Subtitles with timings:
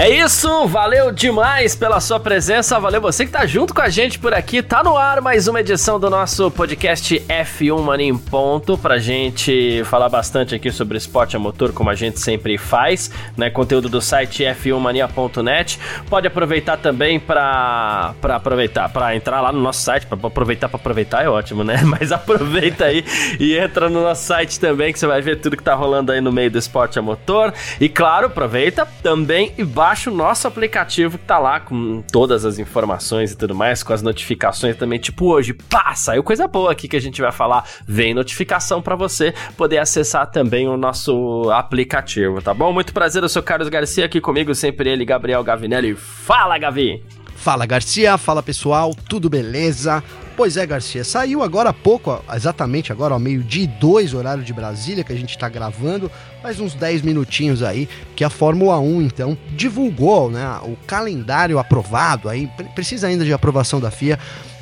[0.00, 4.16] É isso, valeu demais pela sua presença, valeu você que tá junto com a gente
[4.16, 4.62] por aqui.
[4.62, 9.82] Tá no ar mais uma edição do nosso podcast F1 Mania em Ponto, pra gente
[9.86, 13.50] falar bastante aqui sobre esporte a motor, como a gente sempre faz, né?
[13.50, 15.80] Conteúdo do site f1mania.net.
[16.08, 20.78] Pode aproveitar também pra, pra aproveitar, pra entrar lá no nosso site, pra aproveitar, pra
[20.78, 21.82] aproveitar é ótimo, né?
[21.82, 23.04] Mas aproveita aí
[23.40, 26.20] e entra no nosso site também, que você vai ver tudo que tá rolando aí
[26.20, 27.52] no meio do esporte a motor.
[27.80, 32.44] E claro, aproveita também e vai baixa o nosso aplicativo que tá lá com todas
[32.44, 36.72] as informações e tudo mais, com as notificações também, tipo hoje, pá, saiu coisa boa
[36.72, 41.50] aqui que a gente vai falar, vem notificação para você poder acessar também o nosso
[41.50, 42.70] aplicativo, tá bom?
[42.70, 45.94] Muito prazer, eu sou Carlos Garcia, aqui comigo sempre ele, Gabriel Gavinelli.
[45.94, 47.02] Fala, Gavi!
[47.38, 50.02] Fala Garcia, fala pessoal, tudo beleza?
[50.36, 54.52] Pois é, Garcia, saiu agora há pouco, exatamente agora, ao meio-dia e dois, horário de
[54.52, 56.10] Brasília, que a gente está gravando,
[56.42, 62.28] faz uns 10 minutinhos aí, que a Fórmula 1, então, divulgou né, o calendário aprovado,
[62.28, 64.18] aí precisa ainda de aprovação da FIA,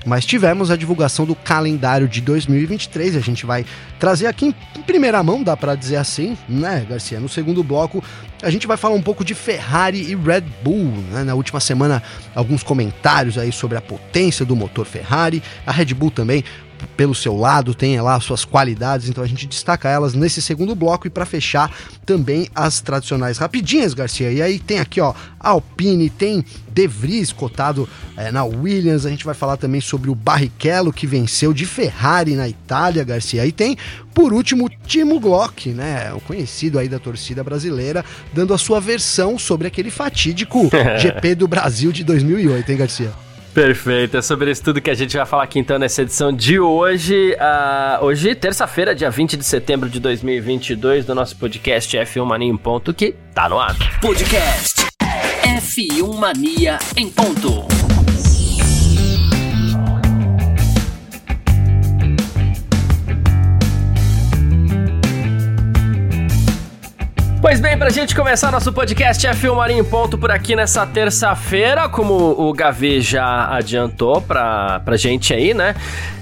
[0.07, 3.17] mas tivemos a divulgação do calendário de 2023.
[3.17, 3.67] A gente vai
[3.99, 7.19] trazer aqui em primeira mão, dá para dizer assim, né, Garcia?
[7.19, 8.03] No segundo bloco,
[8.43, 10.93] a gente vai falar um pouco de Ferrari e Red Bull.
[11.11, 11.25] Né?
[11.25, 12.03] Na última semana,
[12.35, 15.43] alguns comentários aí sobre a potência do motor Ferrari.
[15.67, 16.45] A Red Bull também
[16.97, 21.07] pelo seu lado, tem lá suas qualidades, então a gente destaca elas nesse segundo bloco
[21.07, 21.71] e para fechar
[22.05, 24.31] também as tradicionais rapidinhas, Garcia.
[24.31, 29.25] E aí tem aqui, ó, Alpine, tem De Vries cotado é, na Williams, a gente
[29.25, 33.45] vai falar também sobre o Barrichello que venceu de Ferrari na Itália, Garcia.
[33.45, 33.77] E tem,
[34.15, 39.39] por último, Timo Glock, né, o conhecido aí da torcida brasileira, dando a sua versão
[39.39, 43.26] sobre aquele fatídico GP do Brasil de 2008, hein, Garcia?
[43.57, 46.61] Perfeito, é sobre isso tudo que a gente vai falar aqui então nessa edição de
[46.61, 47.35] hoje.
[47.41, 52.57] Uh, hoje, terça-feira, dia 20 de setembro de 2022, do nosso podcast F1 Mania em
[52.57, 53.75] Ponto, que tá no ar.
[54.03, 54.85] Podcast
[55.43, 57.96] F1 Mania em Ponto.
[67.47, 71.89] Pois bem, pra gente começar nosso podcast F1 Marinho em Ponto por aqui nessa terça-feira,
[71.89, 75.77] como o Gavi já adiantou pra, pra gente aí, né?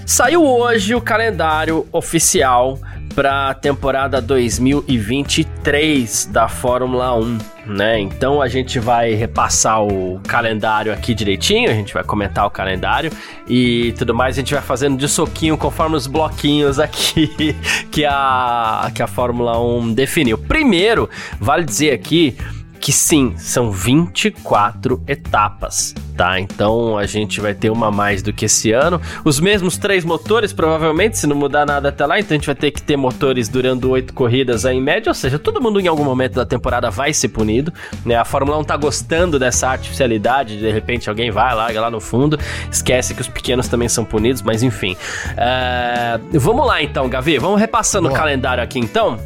[0.04, 2.78] Saiu hoje o calendário oficial
[3.14, 8.00] para a temporada 2023 da Fórmula 1, né?
[8.00, 13.12] Então a gente vai repassar o calendário aqui direitinho, a gente vai comentar o calendário
[13.48, 17.54] e tudo mais, a gente vai fazendo de soquinho conforme os bloquinhos aqui
[17.90, 20.36] que a que a Fórmula 1 definiu.
[20.36, 21.08] Primeiro,
[21.40, 22.36] vale dizer aqui
[22.84, 26.38] que sim, são 24 etapas, tá?
[26.38, 29.00] Então a gente vai ter uma mais do que esse ano.
[29.24, 32.54] Os mesmos três motores, provavelmente, se não mudar nada até lá, então a gente vai
[32.54, 35.86] ter que ter motores durando oito corridas aí em média, ou seja, todo mundo em
[35.86, 37.72] algum momento da temporada vai ser punido,
[38.04, 38.16] né?
[38.16, 42.38] A Fórmula 1 tá gostando dessa artificialidade, de repente alguém vai lá, lá no fundo,
[42.70, 44.92] esquece que os pequenos também são punidos, mas enfim.
[44.92, 48.14] Uh, vamos lá então, Gavi, vamos repassando Boa.
[48.14, 49.18] o calendário aqui então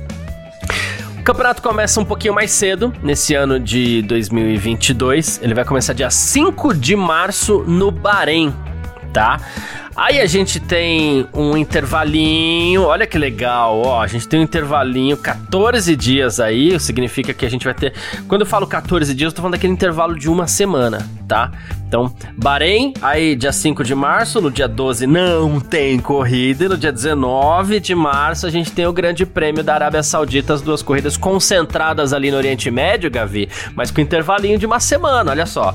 [1.28, 5.40] campeonato começa um pouquinho mais cedo, nesse ano de 2022.
[5.42, 8.50] Ele vai começar dia 5 de março no Bahrein,
[9.12, 9.38] tá?
[9.98, 15.16] Aí a gente tem um intervalinho, olha que legal, ó, a gente tem um intervalinho,
[15.16, 17.92] 14 dias aí, significa que a gente vai ter,
[18.28, 21.50] quando eu falo 14 dias, eu tô falando daquele intervalo de uma semana, tá?
[21.88, 26.78] Então, Bahrein, aí dia 5 de março, no dia 12 não tem corrida, e no
[26.78, 30.80] dia 19 de março a gente tem o Grande Prêmio da Arábia Saudita, as duas
[30.80, 35.74] corridas concentradas ali no Oriente Médio, Gavi, mas com intervalinho de uma semana, olha só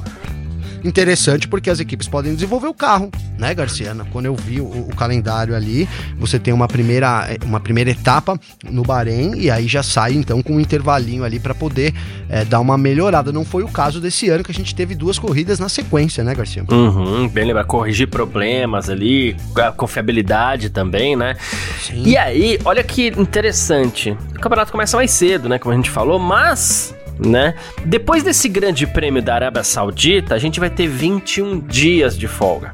[0.83, 4.05] interessante porque as equipes podem desenvolver o carro, né, Garciana?
[4.11, 8.83] Quando eu vi o, o, calendário ali, você tem uma primeira, uma primeira etapa no
[8.83, 11.93] Bahrein e aí já sai então com um intervalinho ali para poder
[12.29, 13.31] é, dar uma melhorada.
[13.31, 16.35] Não foi o caso desse ano que a gente teve duas corridas na sequência, né,
[16.35, 16.65] Garcia?
[16.69, 21.35] Uhum, bem lembrar, corrigir problemas ali, a confiabilidade também, né?
[21.81, 22.03] Sim.
[22.05, 24.11] E aí, olha que interessante.
[24.35, 27.55] O campeonato começa mais cedo, né, como a gente falou, mas né?
[27.85, 32.73] Depois desse grande prêmio da Arábia Saudita, a gente vai ter 21 dias de folga.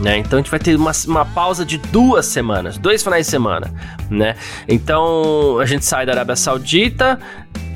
[0.00, 0.16] Né?
[0.18, 3.70] Então a gente vai ter uma, uma pausa de duas semanas, dois finais de semana,
[4.08, 4.34] né?
[4.66, 7.20] Então a gente sai da Arábia Saudita,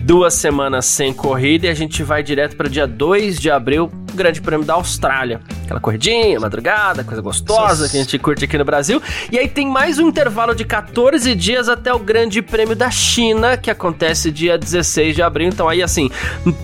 [0.04, 4.40] duas semanas sem corrida e a gente vai direto para dia 2 de abril, Grande
[4.40, 5.40] Prêmio da Austrália.
[5.64, 9.02] Aquela corridinha, madrugada, coisa gostosa que a gente curte aqui no Brasil.
[9.32, 13.56] E aí tem mais um intervalo de 14 dias até o Grande Prêmio da China,
[13.56, 15.48] que acontece dia 16 de abril.
[15.48, 16.10] Então aí assim,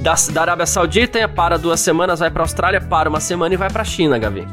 [0.00, 3.70] da, da Arábia Saudita para duas semanas, vai para Austrália, para uma semana e vai
[3.70, 4.46] para China, Gavi.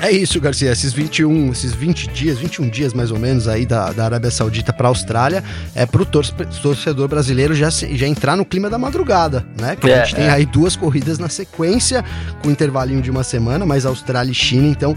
[0.00, 0.72] É isso, Garcia.
[0.72, 4.72] Esses 21, esses 20 dias, 21 dias mais ou menos aí da, da Arábia Saudita
[4.72, 5.44] para a Austrália,
[5.74, 9.76] é para o torcedor brasileiro já, já entrar no clima da madrugada, né?
[9.76, 10.30] Que é, a gente tem é.
[10.30, 12.04] aí duas corridas na sequência,
[12.42, 14.96] com um intervalinho de uma semana, mas Austrália e China, então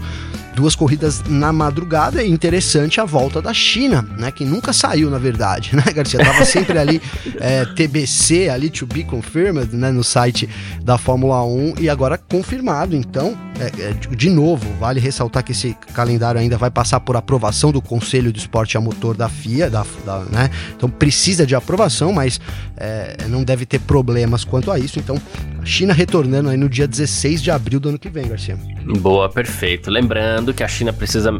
[0.54, 4.30] duas corridas na madrugada e interessante a volta da China, né?
[4.30, 6.20] Que nunca saiu, na verdade, né, Garcia?
[6.20, 7.02] Tava sempre ali
[7.40, 9.90] é, TBC, ali to be confirmed, né?
[9.90, 10.48] No site
[10.82, 12.94] da Fórmula 1 e agora confirmado.
[12.96, 17.70] Então, é, é, de novo, vale ressaltar que esse calendário ainda vai passar por aprovação
[17.70, 20.50] do Conselho do Esporte a Motor da FIA, da, da né?
[20.76, 22.40] Então precisa de aprovação, mas
[22.76, 24.98] é, não deve ter problemas quanto a isso.
[24.98, 25.20] Então,
[25.60, 28.58] a China retornando aí no dia 16 de abril do ano que vem, Garcia.
[29.00, 29.90] Boa, perfeito.
[29.90, 31.30] Lembrando que a China precisa,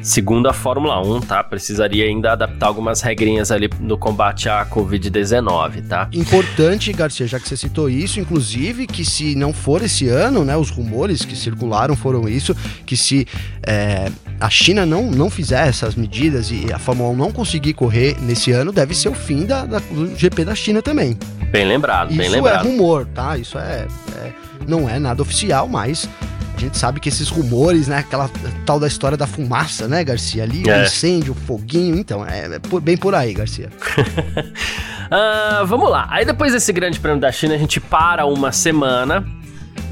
[0.00, 1.44] segundo a Fórmula 1, tá?
[1.44, 6.08] Precisaria ainda adaptar algumas regrinhas ali no combate à Covid-19, tá?
[6.12, 10.56] Importante, Garcia, já que você citou isso, inclusive, que se não for esse ano, né?
[10.56, 12.56] Os rumores que circularam foram isso,
[12.86, 13.26] que se
[13.66, 14.10] é,
[14.40, 18.50] a China não, não fizer essas medidas e a Fórmula 1 não conseguir correr nesse
[18.50, 21.16] ano, deve ser o fim da, da do GP da China também.
[21.50, 22.64] Bem lembrado, isso bem lembrado.
[22.64, 23.36] Isso é rumor, tá?
[23.36, 23.86] Isso é,
[24.16, 24.32] é
[24.66, 26.08] não é nada oficial, mas
[26.62, 27.98] gente sabe que esses rumores, né?
[27.98, 28.30] Aquela
[28.64, 30.42] tal da história da fumaça, né, Garcia?
[30.42, 30.80] Ali, é.
[30.80, 31.96] o incêndio, o foguinho.
[31.96, 33.68] Então, é, é bem por aí, Garcia.
[33.88, 36.06] uh, vamos lá.
[36.10, 39.24] Aí depois desse grande prêmio da China, a gente para uma semana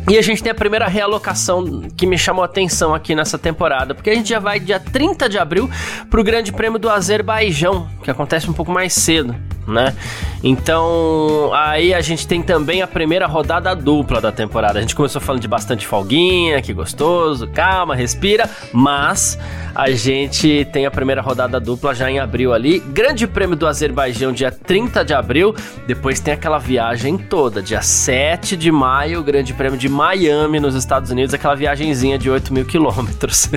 [0.08, 3.94] e a gente tem a primeira realocação que me chamou a atenção aqui nessa temporada,
[3.94, 5.70] porque a gente já vai dia 30 de abril
[6.08, 9.36] para o Grande Prêmio do Azerbaijão, que acontece um pouco mais cedo,
[9.70, 9.94] né?
[10.42, 14.78] Então, aí a gente tem também a primeira rodada dupla da temporada.
[14.78, 19.38] A gente começou falando de bastante folguinha, que gostoso, calma, respira, mas
[19.74, 22.80] a gente tem a primeira rodada dupla já em abril ali.
[22.80, 25.54] Grande Prêmio do Azerbaijão, dia 30 de abril.
[25.86, 31.10] Depois tem aquela viagem toda, dia 7 de maio, Grande Prêmio de Miami, nos Estados
[31.10, 33.50] Unidos, aquela viagenzinha de 8 mil quilômetros.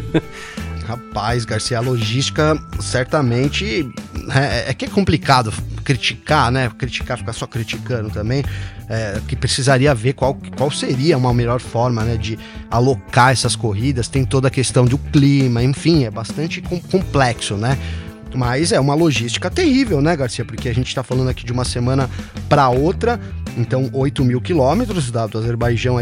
[0.85, 3.89] Rapaz, Garcia, a logística certamente
[4.35, 6.69] é, é, que é complicado criticar, né?
[6.77, 8.43] Criticar, ficar só criticando também.
[8.89, 12.37] É, que precisaria ver qual, qual seria uma melhor forma né, de
[12.69, 14.07] alocar essas corridas.
[14.07, 17.77] Tem toda a questão do clima, enfim, é bastante complexo, né?
[18.35, 20.43] Mas é uma logística terrível, né, Garcia?
[20.43, 22.09] Porque a gente está falando aqui de uma semana
[22.49, 23.19] para outra,
[23.57, 25.97] então 8 mil quilômetros do Azerbaijão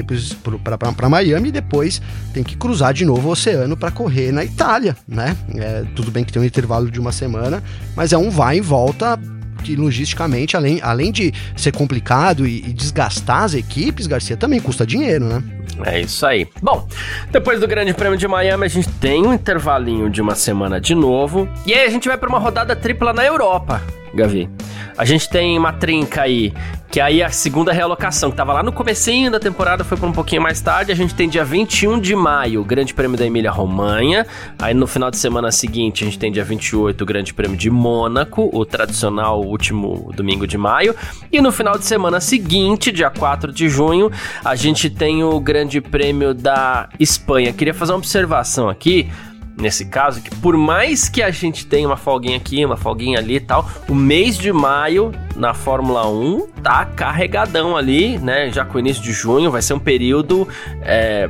[0.96, 2.02] para Miami e depois
[2.34, 5.36] tem que cruzar de novo o oceano para correr na Itália, né?
[5.56, 7.62] É, tudo bem que tem um intervalo de uma semana,
[7.96, 9.20] mas é um vai e volta
[9.62, 14.86] que logisticamente, além, além de ser complicado e, e desgastar as equipes, Garcia, também custa
[14.86, 15.44] dinheiro, né?
[15.86, 16.48] É isso aí.
[16.62, 16.88] Bom,
[17.32, 20.94] depois do Grande Prêmio de Miami, a gente tem um intervalinho de uma semana de
[20.94, 21.48] novo.
[21.66, 23.82] E aí a gente vai para uma rodada tripla na Europa,
[24.14, 24.50] Gavi.
[24.98, 26.54] A gente tem uma trinca aí
[26.92, 30.12] que aí a segunda realocação, que tava lá no comecinho da temporada, foi para um
[30.12, 30.92] pouquinho mais tarde.
[30.92, 34.28] A gente tem dia 21 de maio, o Grande Prêmio da Emília-Romanha.
[34.60, 37.70] Aí no final de semana seguinte, a gente tem dia 28, o Grande Prêmio de
[37.70, 40.94] Mônaco, o tradicional último domingo de maio.
[41.32, 44.12] E no final de semana seguinte, dia 4 de junho,
[44.44, 47.54] a gente tem o Grande Prêmio da Espanha.
[47.54, 49.10] Queria fazer uma observação aqui
[49.58, 53.36] nesse caso, que por mais que a gente tenha uma folguinha aqui, uma folguinha ali
[53.36, 58.52] e tal, o mês de maio na Fórmula 1 tá carregadão ali, né?
[58.52, 60.48] Já com o início de junho, vai ser um período
[60.82, 61.30] é,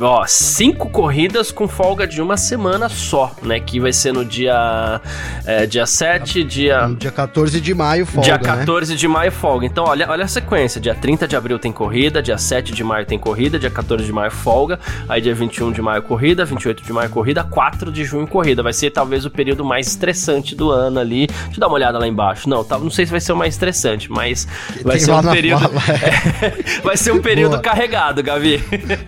[0.00, 3.60] ó, cinco corridas com folga de uma semana só, né?
[3.60, 5.00] Que vai ser no dia,
[5.46, 6.90] é, dia 7, dia...
[6.98, 8.98] Dia 14 de maio folga, Dia 14 né?
[8.98, 9.66] de maio folga.
[9.66, 10.80] Então, olha, olha a sequência.
[10.80, 14.12] Dia 30 de abril tem corrida, dia 7 de maio tem corrida, dia 14 de
[14.12, 18.26] maio folga, aí dia 21 de maio corrida, 28 de maio corrida, 4 de junho
[18.26, 18.62] corrida.
[18.62, 21.26] Vai ser talvez o período mais estressante do ano ali.
[21.26, 22.48] Deixa eu dar uma olhada lá embaixo.
[22.48, 24.46] Não, tá, não sei se vai ser o mais estressante, mas
[24.82, 25.70] vai ser um período...
[26.82, 28.62] vai ser um período carregado, Gavi.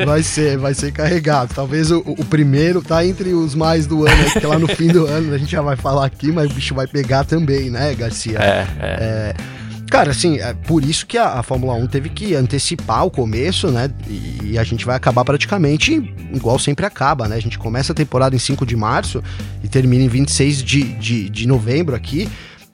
[0.04, 1.54] Vai ser, vai ser carregado.
[1.54, 5.06] Talvez o, o, primeiro tá entre os mais do ano, porque lá no fim do
[5.08, 8.38] ano a gente já vai falar aqui, mas o bicho vai pegar também, né, Garcia?
[8.38, 9.34] É, é.
[9.40, 9.56] é
[9.90, 13.70] Cara, assim, é por isso que a, a, Fórmula 1 teve que antecipar o começo,
[13.70, 13.88] né?
[14.08, 15.94] E, e, a gente vai acabar praticamente
[16.34, 17.36] igual sempre acaba, né?
[17.36, 19.22] A gente começa a temporada em 5 de março
[19.62, 22.28] e termina em 26 de, de, de novembro aqui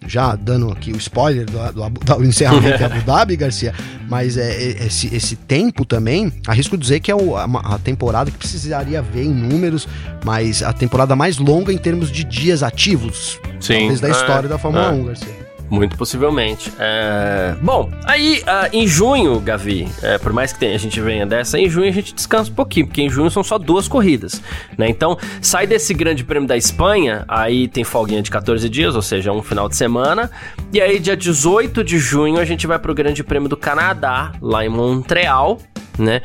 [0.06, 3.74] já dando aqui o spoiler do, do, do encerramento de Abu Dhabi, Garcia,
[4.08, 8.30] mas é, é, esse, esse tempo também, arrisco dizer que é o, a, a, temporada
[8.30, 9.88] que precisaria ver em números,
[10.24, 13.78] mas a temporada mais longa em termos de dias ativos, Sim.
[13.78, 14.90] talvez da história é, da Fórmula é.
[14.90, 15.41] 1, Garcia.
[15.72, 16.70] Muito possivelmente.
[16.78, 17.54] É...
[17.62, 21.58] Bom, aí uh, em junho, Gavi, é, por mais que tenha, a gente venha dessa,
[21.58, 24.42] em junho a gente descansa um pouquinho, porque em junho são só duas corridas,
[24.76, 24.86] né?
[24.90, 29.32] Então, sai desse grande prêmio da Espanha, aí tem folguinha de 14 dias, ou seja,
[29.32, 30.30] um final de semana,
[30.74, 34.66] e aí dia 18 de junho a gente vai pro grande prêmio do Canadá, lá
[34.66, 35.58] em Montreal,
[35.98, 36.20] né?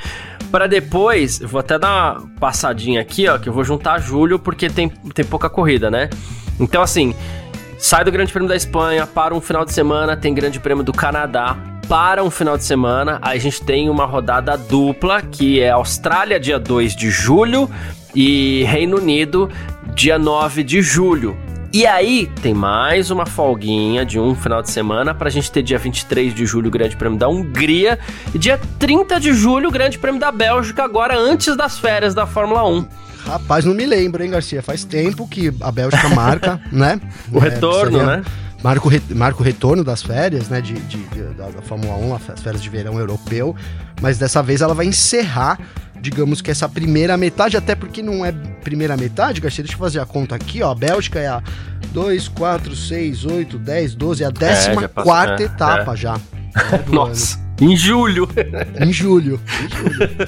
[0.52, 4.70] Para depois, vou até dar uma passadinha aqui, ó, que eu vou juntar julho porque
[4.70, 6.10] tem, tem pouca corrida, né?
[6.60, 7.16] Então, assim,
[7.78, 10.92] sai do Grande Prêmio da Espanha, para um final de semana, tem Grande Prêmio do
[10.92, 11.58] Canadá,
[11.88, 16.60] para um final de semana, a gente tem uma rodada dupla, que é Austrália, dia
[16.60, 17.70] 2 de julho,
[18.14, 19.50] e Reino Unido,
[19.94, 21.38] dia 9 de julho.
[21.72, 25.78] E aí tem mais uma folguinha de um final de semana pra gente ter dia
[25.78, 28.00] 23 de julho o Grande Prêmio da Hungria
[28.34, 32.26] e dia 30 de julho o Grande Prêmio da Bélgica, agora antes das férias da
[32.26, 32.86] Fórmula 1.
[33.28, 34.62] Rapaz, não me lembro, hein, Garcia?
[34.62, 37.00] Faz tempo que a Bélgica marca, né?
[37.32, 38.24] O é, retorno, né?
[38.64, 40.62] Marca o, re, marca o retorno das férias, né?
[40.62, 43.54] De, de, de da, da, Fórmula 1, as férias de verão europeu.
[44.02, 45.60] Mas dessa vez ela vai encerrar,
[46.00, 49.64] digamos que essa primeira metade, até porque não é primeira metade, Garcia.
[49.64, 50.72] Deixa eu fazer a conta aqui, ó.
[50.72, 51.44] A Bélgica é a
[51.92, 55.98] 2, 4, 6, 8, 10, 12, a 14 é, quarta é, etapa é.
[55.98, 56.20] já.
[56.88, 57.72] Nossa, ano.
[57.72, 58.30] em julho.
[58.80, 59.40] Em julho.
[59.52, 60.28] Em julho.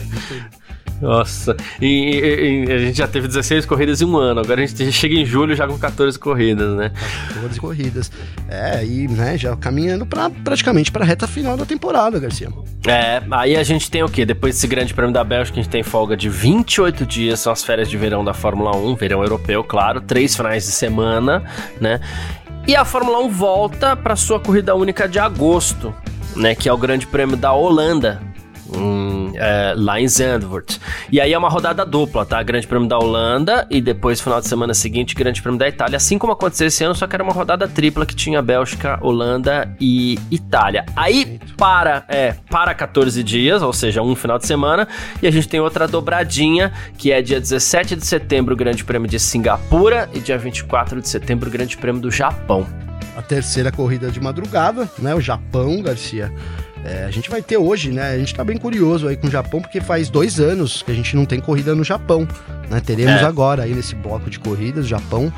[1.02, 4.66] Nossa, e, e, e, a gente já teve 16 corridas em um ano, agora a
[4.66, 6.92] gente chega em julho já com 14 corridas, né?
[7.34, 8.12] 14 corridas.
[8.50, 12.50] É, e né, já caminhando pra, praticamente para a reta final da temporada, Garcia.
[12.86, 14.26] É, aí a gente tem o quê?
[14.26, 17.64] Depois desse grande prêmio da Bélgica, a gente tem folga de 28 dias, são as
[17.64, 21.44] férias de verão da Fórmula 1, verão europeu, claro, três finais de semana,
[21.80, 22.02] né?
[22.68, 25.94] E a Fórmula 1 volta para sua corrida única de agosto,
[26.36, 26.54] né?
[26.54, 28.22] Que é o grande prêmio da Holanda,
[28.76, 30.80] em, é, lá em Zandvoort.
[31.12, 32.42] E aí é uma rodada dupla, tá?
[32.44, 35.98] Grande Prêmio da Holanda e depois, final de semana seguinte, Grande Prêmio da Itália.
[35.98, 39.76] Assim como aconteceu esse ano, só que era uma rodada tripla que tinha Bélgica, Holanda
[39.80, 40.86] e Itália.
[40.96, 44.88] Aí para, é, para 14 dias, ou seja, um final de semana,
[45.22, 49.08] e a gente tem outra dobradinha, que é dia 17 de setembro, o Grande Prêmio
[49.08, 52.66] de Singapura e dia 24 de setembro, o Grande Prêmio do Japão.
[53.16, 55.14] A terceira corrida de madrugada, né?
[55.14, 56.32] O Japão, Garcia.
[56.84, 58.12] É, a gente vai ter hoje, né?
[58.12, 60.96] A gente tá bem curioso aí com o Japão, porque faz dois anos que a
[60.96, 62.28] gente não tem corrida no Japão,
[62.70, 62.80] né?
[62.80, 63.26] Teremos é.
[63.26, 65.32] agora aí nesse bloco de corridas, Japão.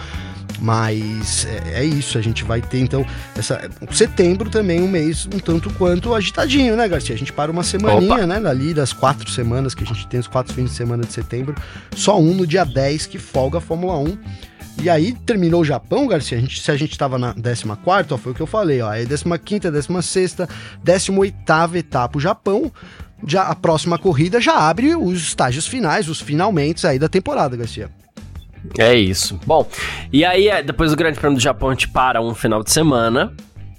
[0.62, 3.04] Mas é, é, isso, a gente vai ter então
[3.36, 7.16] essa setembro também um mês um tanto quanto agitadinho, né, Garcia?
[7.16, 8.28] A gente para uma semaninha, Opa.
[8.28, 11.12] né, ali das quatro semanas que a gente tem, os quatro fins de semana de
[11.12, 11.56] setembro,
[11.96, 14.18] só um no dia 10 que folga a Fórmula 1.
[14.82, 16.38] E aí terminou o Japão, Garcia.
[16.38, 17.76] A gente, se a gente tava na 14,
[18.12, 18.90] ó, foi o que eu falei, ó.
[18.90, 20.38] Aí 15, 16,
[20.84, 22.72] 18 etapa o Japão.
[23.26, 27.90] Já, a próxima corrida já abre os estágios finais, os finalmente aí da temporada, Garcia.
[28.78, 29.40] É isso.
[29.46, 29.68] Bom,
[30.12, 32.72] e aí é, depois do Grande Prêmio do Japão a gente para um final de
[32.72, 33.34] semana.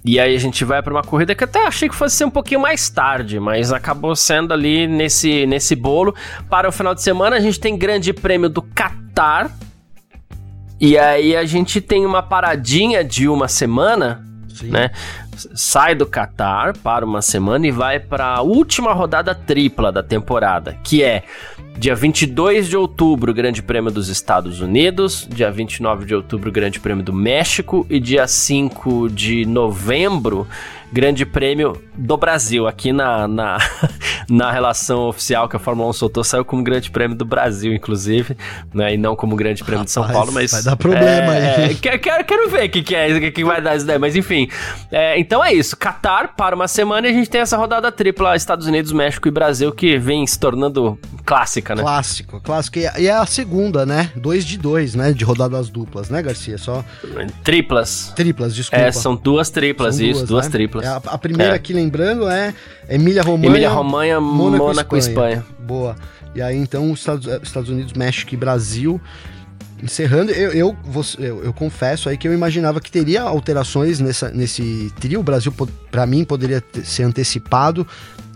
[0.05, 2.29] E aí a gente vai para uma corrida que até achei que fosse ser um
[2.29, 6.13] pouquinho mais tarde, mas acabou sendo ali nesse, nesse bolo.
[6.49, 9.49] Para o final de semana a gente tem Grande Prêmio do Qatar,
[10.85, 14.21] e aí a gente tem uma paradinha de uma semana,
[14.53, 14.67] Sim.
[14.67, 14.91] né?
[15.55, 20.77] Sai do Qatar para uma semana e vai para a última rodada tripla da temporada,
[20.83, 21.23] que é
[21.77, 27.03] dia 22 de outubro, Grande Prêmio dos Estados Unidos, dia 29 de outubro, Grande Prêmio
[27.03, 30.47] do México e dia 5 de novembro,
[30.93, 32.67] Grande Prêmio do Brasil.
[32.67, 33.57] Aqui na, na,
[34.29, 38.37] na relação oficial que a Fórmula 1 soltou, saiu como Grande Prêmio do Brasil, inclusive,
[38.71, 38.93] né?
[38.93, 40.51] E não como Grande Prêmio Rapaz, de São Paulo, mas.
[40.51, 41.75] Vai dar problema é, aí.
[41.75, 44.15] Quero, quero, quero ver o que, que é que, que vai dar isso daí, mas
[44.15, 44.47] enfim.
[44.91, 45.77] É, então é isso.
[45.77, 49.31] Qatar para uma semana e a gente tem essa rodada tripla Estados Unidos, México e
[49.31, 51.81] Brasil que vem se tornando clássica, né?
[51.81, 52.79] Clássico, clássico.
[52.79, 54.11] E é a segunda, né?
[54.15, 55.13] Dois de dois, né?
[55.13, 56.57] De rodadas duplas, né, Garcia?
[56.57, 56.83] Só.
[57.43, 58.11] Triplas.
[58.15, 58.83] Triplas, desculpa.
[58.83, 60.51] É, são duas triplas, são isso, duas, duas né?
[60.51, 60.85] triplas.
[60.85, 61.55] É, a, a, primeira é.
[61.55, 62.53] aqui, lembrando, é
[62.89, 63.49] Emília-Romanha.
[63.49, 65.37] Emília-Romanha, Mônaco, Mônaco Espanha.
[65.37, 65.45] Espanha.
[65.59, 65.95] Boa.
[66.35, 68.99] E aí, então, Estados, Estados Unidos, México e Brasil.
[69.83, 70.77] Encerrando, eu, eu,
[71.19, 75.19] eu, eu, confesso aí que eu imaginava que teria alterações nessa, nesse trio.
[75.19, 75.53] O Brasil,
[75.91, 77.85] para mim, poderia ter, ser antecipado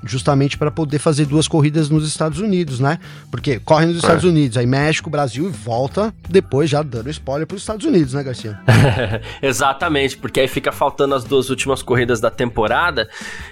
[0.04, 3.00] justamente para poder fazer duas corridas nos Estados Unidos, né?
[3.32, 4.28] Porque corre nos Estados é.
[4.28, 8.24] Unidos, aí México, Brasil e volta depois já dando spoiler para os Estados Unidos, né,
[8.24, 8.60] Garcia?
[9.42, 13.10] Exatamente, porque aí fica faltando as duas últimas corridas da temporada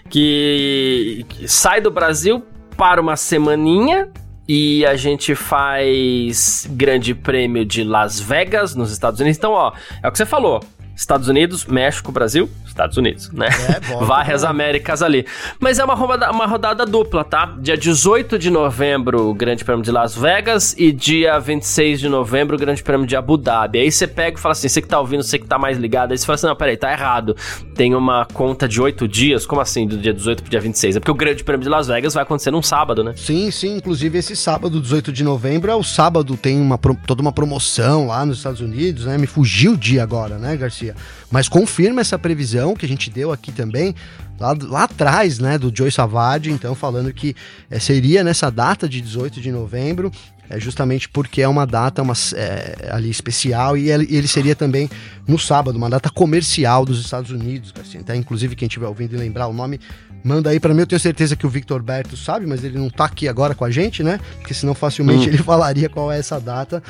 [0.09, 2.43] que, que sai do Brasil
[2.75, 4.09] para uma semaninha
[4.47, 9.37] e a gente faz Grande Prêmio de Las Vegas nos Estados Unidos.
[9.37, 10.63] Então, ó, é o que você falou.
[10.95, 13.47] Estados Unidos, México, Brasil, Estados Unidos, né?
[13.47, 15.25] É, Varre as Américas ali.
[15.59, 17.55] Mas é uma rodada, uma rodada dupla, tá?
[17.57, 22.57] Dia 18 de novembro, o Grande Prêmio de Las Vegas e dia 26 de novembro,
[22.57, 23.79] o Grande Prêmio de Abu Dhabi.
[23.79, 26.11] Aí você pega e fala assim, você que tá ouvindo, você que tá mais ligado,
[26.11, 27.35] aí você fala assim, não, peraí, tá errado.
[27.73, 30.97] Tem uma conta de oito dias, como assim, do dia 18 pro dia 26?
[30.97, 33.13] É porque o Grande Prêmio de Las Vegas vai acontecer num sábado, né?
[33.15, 37.31] Sim, sim, inclusive esse sábado, 18 de novembro, é o sábado, tem uma, toda uma
[37.31, 39.17] promoção lá nos Estados Unidos, né?
[39.17, 40.93] Me fugiu o dia agora, né, Garcia?
[41.31, 43.93] Mas confirma essa previsão que a gente deu aqui também,
[44.39, 47.35] lá, lá atrás, né, do Joy Savage, então falando que
[47.69, 50.11] é, seria nessa data de 18 de novembro,
[50.49, 54.89] é justamente porque é uma data uma, é, ali especial e ele, seria também
[55.27, 59.17] no sábado, uma data comercial dos Estados Unidos, assim, até inclusive quem estiver ouvindo e
[59.17, 59.79] lembrar o nome,
[60.23, 62.89] manda aí para mim, eu tenho certeza que o Victor Berto sabe, mas ele não
[62.89, 64.19] tá aqui agora com a gente, né?
[64.39, 65.29] Porque senão facilmente hum.
[65.29, 66.81] ele falaria qual é essa data.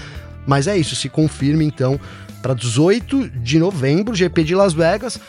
[0.47, 1.99] Mas é isso, se confirme então
[2.41, 5.19] para 18 de novembro, GP de Las Vegas.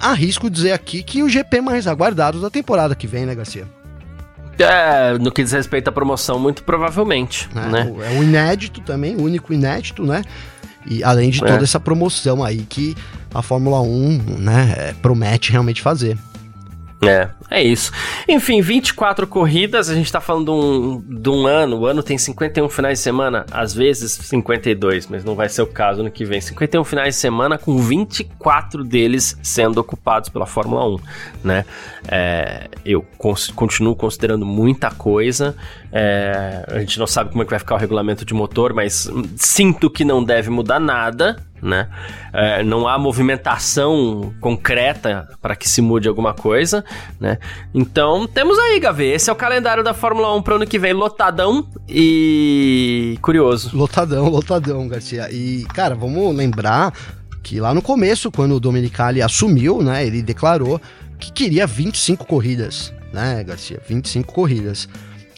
[0.00, 3.66] Arrisco dizer aqui que o GP mais aguardado da temporada que vem, né, Garcia?
[4.58, 7.94] É, no que diz respeito à promoção, muito provavelmente, é, né?
[8.04, 10.22] É o inédito também, o único inédito, né?
[10.86, 11.62] E além de toda é.
[11.62, 12.94] essa promoção aí que
[13.34, 16.18] a Fórmula 1, né, é, promete realmente fazer.
[17.02, 17.90] É, é isso.
[18.28, 22.16] Enfim, 24 corridas, a gente tá falando de um, de um ano, o ano tem
[22.16, 26.24] 51 finais de semana, às vezes 52, mas não vai ser o caso no que
[26.24, 26.40] vem.
[26.40, 30.96] 51 finais de semana com 24 deles sendo ocupados pela Fórmula 1,
[31.42, 31.64] né?
[32.06, 35.56] É, eu cons continuo considerando muita coisa,
[35.92, 39.10] é, a gente não sabe como é que vai ficar o regulamento de motor, mas
[39.36, 41.88] sinto que não deve mudar nada, né?
[42.32, 46.84] É, não há movimentação concreta para que se mude alguma coisa,
[47.18, 47.38] né?
[47.74, 49.06] Então temos aí, Gavi.
[49.06, 53.76] Esse é o calendário da Fórmula 1 para o ano que vem, lotadão e curioso.
[53.76, 55.28] Lotadão, lotadão, Garcia.
[55.30, 56.92] E cara, vamos lembrar
[57.42, 60.06] que lá no começo, quando o Domenicali assumiu, né?
[60.06, 60.80] Ele declarou
[61.18, 63.80] que queria 25 corridas, né, Garcia?
[63.86, 64.88] 25 corridas.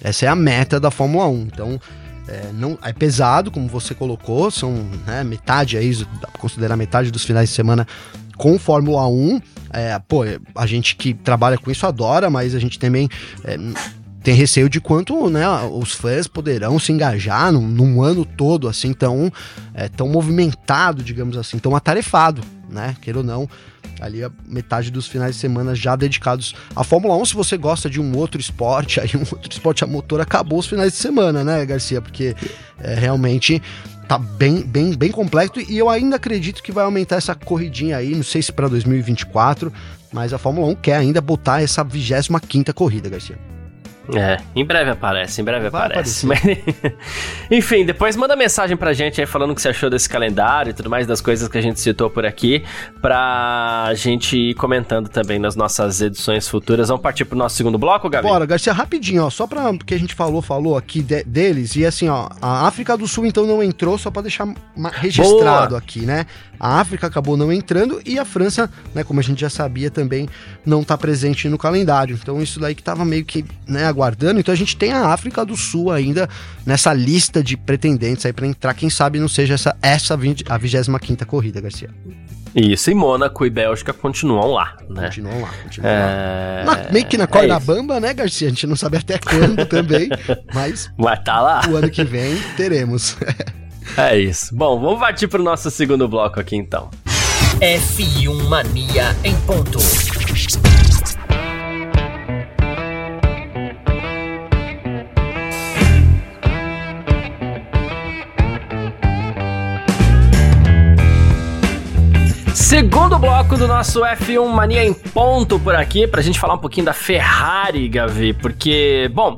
[0.02, 1.48] Essa é a meta da Fórmula 1.
[1.52, 1.80] Então
[2.28, 4.72] é, não, é pesado, como você colocou, são
[5.06, 5.92] né, metade aí,
[6.38, 7.86] considerar metade dos finais de semana
[8.36, 9.40] com Fórmula 1.
[9.72, 10.24] É, pô,
[10.54, 13.08] a gente que trabalha com isso adora, mas a gente também
[13.44, 13.56] é,
[14.22, 18.92] tem receio de quanto né, os fãs poderão se engajar num, num ano todo assim
[18.92, 19.32] tão,
[19.74, 22.96] é, tão movimentado, digamos assim, tão atarefado, né?
[23.00, 23.48] Queira ou não,
[24.00, 27.26] ali a metade dos finais de semana já dedicados à Fórmula 1.
[27.26, 30.66] Se você gosta de um outro esporte, aí um outro esporte a motor, acabou os
[30.66, 32.00] finais de semana, né, Garcia?
[32.00, 32.34] Porque
[32.80, 33.62] é, realmente
[34.08, 38.14] tá bem, bem, bem complexo e eu ainda acredito que vai aumentar essa corridinha aí,
[38.14, 39.72] não sei se para 2024,
[40.12, 43.51] mas a Fórmula 1 quer ainda botar essa 25 quinta corrida, Garcia.
[44.14, 46.26] É, em breve aparece, em breve Vai aparece.
[46.26, 46.40] Mas,
[47.50, 50.72] enfim, depois manda mensagem pra gente aí falando o que você achou desse calendário e
[50.72, 52.64] tudo mais, das coisas que a gente citou por aqui,
[53.00, 56.88] pra gente ir comentando também nas nossas edições futuras.
[56.88, 58.26] Vamos partir pro nosso segundo bloco, Gabi?
[58.26, 61.86] Bora, Garcia, rapidinho, ó, só pra, porque a gente falou, falou aqui de, deles, e
[61.86, 64.48] assim, ó, a África do Sul então não entrou, só pra deixar
[64.94, 65.78] registrado Boa.
[65.78, 66.26] aqui, né?
[66.62, 70.28] A África acabou não entrando e a França, né, como a gente já sabia também,
[70.64, 72.16] não tá presente no calendário.
[72.22, 74.38] Então isso daí que tava meio que, né, aguardando.
[74.38, 76.28] Então a gente tem a África do Sul ainda
[76.64, 78.74] nessa lista de pretendentes aí para entrar.
[78.74, 81.90] Quem sabe não seja essa, essa a 25 corrida, Garcia.
[82.54, 85.06] Isso, e Mônaco e Bélgica continuam lá, né?
[85.06, 86.64] Continuam lá, continuam é...
[86.64, 86.76] lá.
[86.76, 88.46] Na, meio que na corda é bamba, né, Garcia?
[88.46, 90.10] A gente não sabe até quando também,
[90.54, 90.92] mas...
[90.96, 91.62] Mas tá lá.
[91.68, 93.16] O ano que vem teremos.
[93.96, 94.54] é isso.
[94.54, 96.90] Bom, vamos partir pro nosso segundo bloco aqui, então.
[97.60, 99.78] F1 Mania em ponto.
[112.72, 116.86] Segundo bloco do nosso F1 Mania em ponto por aqui, pra gente falar um pouquinho
[116.86, 119.34] da Ferrari, Gavi, porque, bom,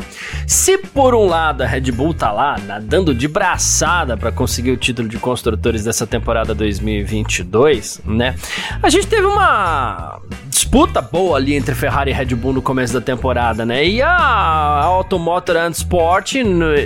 [0.46, 4.76] se por um lado a Red Bull tá lá nadando de braçada para conseguir o
[4.76, 8.36] título de construtores dessa temporada 2022, né?
[8.80, 13.00] A gente teve uma disputa boa ali entre Ferrari e Red Bull no começo da
[13.00, 13.84] temporada, né?
[13.84, 16.34] E a Automotor and Sport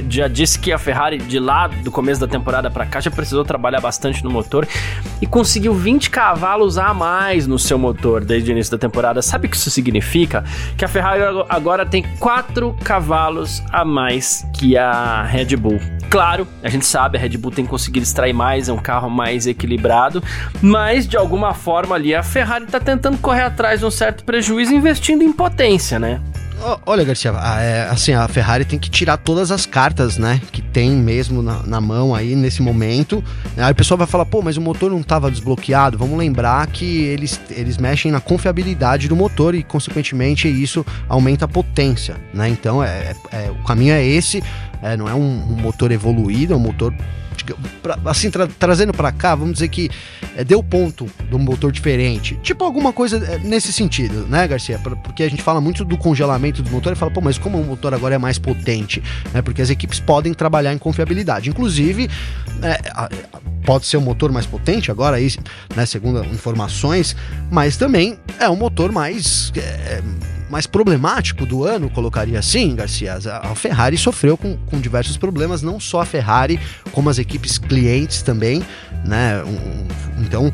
[0.09, 3.45] já disse que a Ferrari de lá do começo da temporada para cá já precisou
[3.45, 4.67] trabalhar bastante no motor
[5.21, 9.21] e conseguiu 20 cavalos cavalos a mais no seu motor desde o início da temporada.
[9.21, 10.45] Sabe o que isso significa?
[10.77, 15.81] Que a Ferrari agora tem 4 cavalos a mais que a Red Bull.
[16.09, 19.49] Claro, a gente sabe, a Red Bull tem conseguido extrair mais, é um carro mais
[19.49, 20.23] equilibrado,
[20.63, 24.73] mas de alguma forma ali a Ferrari está tentando correr atrás de um certo prejuízo
[24.73, 26.21] investindo em potência, né?
[26.85, 30.91] Olha, Garcia, é, assim, a Ferrari tem que tirar todas as cartas, né, que tem
[30.91, 33.23] mesmo na, na mão aí nesse momento.
[33.57, 35.97] Aí o pessoal vai falar, pô, mas o motor não estava desbloqueado.
[35.97, 41.49] Vamos lembrar que eles, eles mexem na confiabilidade do motor e, consequentemente, isso aumenta a
[41.49, 42.49] potência, né?
[42.49, 44.43] Então, é, é, é o caminho é esse.
[44.83, 46.95] É, não é um, um motor evoluído, é um motor
[47.83, 49.91] pra, assim, tra trazendo para cá, vamos dizer que
[50.37, 52.39] é, deu ponto do motor diferente.
[52.43, 54.79] Tipo alguma coisa é, nesse sentido, né, Garcia?
[54.79, 57.65] Porque a gente fala muito do congelamento do motor e fala, pô, mas como o
[57.65, 59.03] motor agora é mais potente?
[59.33, 59.43] Né?
[59.43, 61.51] Porque as equipes podem trabalhar em confiabilidade.
[61.51, 62.09] Inclusive,
[62.63, 62.79] é,
[63.65, 65.31] pode ser um motor mais potente agora, aí,
[65.77, 67.15] né, segundo informações,
[67.51, 69.53] mas também é um motor mais.
[69.57, 70.03] É,
[70.49, 73.19] mais problemático do ano, colocaria assim, Garcia.
[73.43, 76.59] A Ferrari sofreu com, com diversos problemas, não só a Ferrari,
[76.93, 78.63] como as equipes clientes também,
[79.05, 79.43] né?
[80.19, 80.51] Então,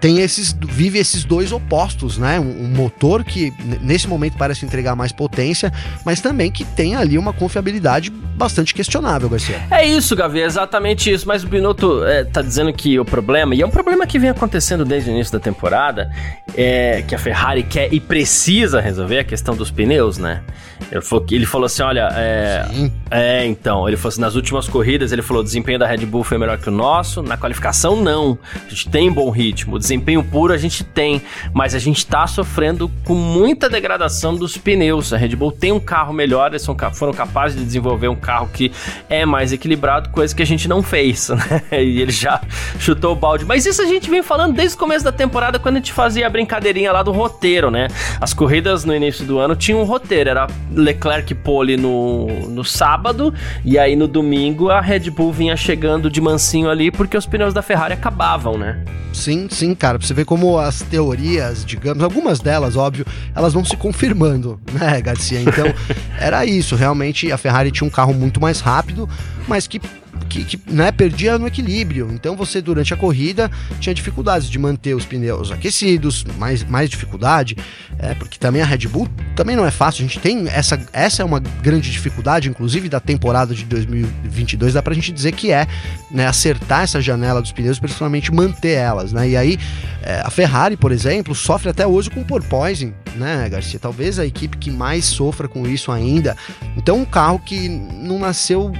[0.00, 2.38] tem esses vive esses dois opostos, né?
[2.38, 5.72] Um, um, motor que nesse momento parece entregar mais potência,
[6.04, 9.62] mas também que tem ali uma confiabilidade bastante questionável, Garcia.
[9.70, 11.26] É isso, Gavi, é exatamente isso.
[11.26, 14.30] Mas o Binotto é, tá dizendo que o problema, e é um problema que vem
[14.30, 16.10] acontecendo desde o início da temporada,
[16.54, 20.42] é que a Ferrari quer e precisa resolver a questão dos pneus, né?
[20.90, 22.66] Ele falou, ele falou assim: olha, é,
[23.10, 26.22] é, então, ele falou assim: nas últimas corridas, ele falou: o desempenho da Red Bull
[26.22, 28.38] foi melhor que o nosso, na qualificação, não.
[28.54, 31.22] A gente tem bom ritmo, desempenho puro a gente tem,
[31.52, 35.12] mas a gente tá sofrendo com muita degradação dos pneus.
[35.12, 38.72] A Red Bull tem um carro melhor, eles foram capazes de desenvolver um carro que
[39.08, 41.28] é mais equilibrado, coisa que a gente não fez,
[41.70, 41.82] né?
[41.84, 42.40] E ele já
[42.78, 43.44] chutou o balde.
[43.44, 46.26] Mas isso a gente vem falando desde o começo da temporada, quando a gente fazia
[46.26, 47.88] a brincadeirinha lá do roteiro, né?
[48.20, 53.32] As corridas no início do ano tinham um roteiro, era Leclerc pole no, no sábado,
[53.64, 57.54] e aí no domingo a Red Bull vinha chegando de mansinho ali porque os pneus
[57.54, 58.82] da Ferrari acabavam, né?
[59.16, 59.98] Sim, sim, cara.
[59.98, 65.00] Pra você ver como as teorias, digamos, algumas delas, óbvio, elas vão se confirmando, né,
[65.00, 65.40] Garcia?
[65.40, 65.66] Então,
[66.18, 66.74] era isso.
[66.74, 69.08] Realmente a Ferrari tinha um carro muito mais rápido,
[69.46, 69.80] mas que
[70.26, 72.10] que, que né, perdia no equilíbrio.
[72.12, 77.56] Então você, durante a corrida, tinha dificuldades de manter os pneus aquecidos, mais, mais dificuldade,
[77.98, 80.04] é, porque também a Red Bull também não é fácil.
[80.04, 84.82] A gente tem essa, essa é uma grande dificuldade, inclusive da temporada de 2022, dá
[84.82, 85.66] pra gente dizer que é
[86.10, 89.28] né, acertar essa janela dos pneus, principalmente manter elas, né?
[89.28, 89.58] E aí
[90.02, 93.78] é, a Ferrari, por exemplo, sofre até hoje com porpoising, né, Garcia?
[93.78, 96.36] Talvez a equipe que mais sofra com isso ainda.
[96.76, 98.72] Então, um carro que não nasceu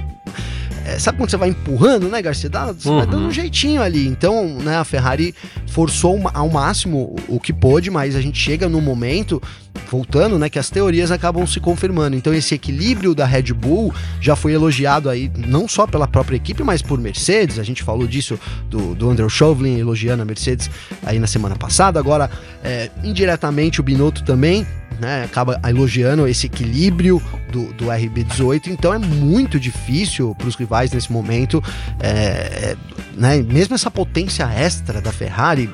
[0.87, 2.49] é, sabe quando você vai empurrando, né, Garcia?
[2.49, 2.97] Dá, você uhum.
[2.99, 4.07] vai dando um jeitinho ali.
[4.07, 5.35] Então, né, a Ferrari
[5.67, 9.41] forçou ao máximo o que pôde, mas a gente chega no momento,
[9.91, 12.15] voltando, né, que as teorias acabam se confirmando.
[12.15, 16.63] Então, esse equilíbrio da Red Bull já foi elogiado aí, não só pela própria equipe,
[16.63, 17.59] mas por Mercedes.
[17.59, 20.71] A gente falou disso do, do Andrew Chauvelin elogiando a Mercedes
[21.05, 21.99] aí na semana passada.
[21.99, 22.31] Agora,
[22.63, 24.65] é, indiretamente, o Binotto também
[24.99, 30.91] né, acaba elogiando esse equilíbrio do, do RB18, então é muito difícil para os rivais
[30.91, 31.63] nesse momento,
[31.99, 32.77] é, é,
[33.15, 35.69] né, mesmo essa potência extra da Ferrari,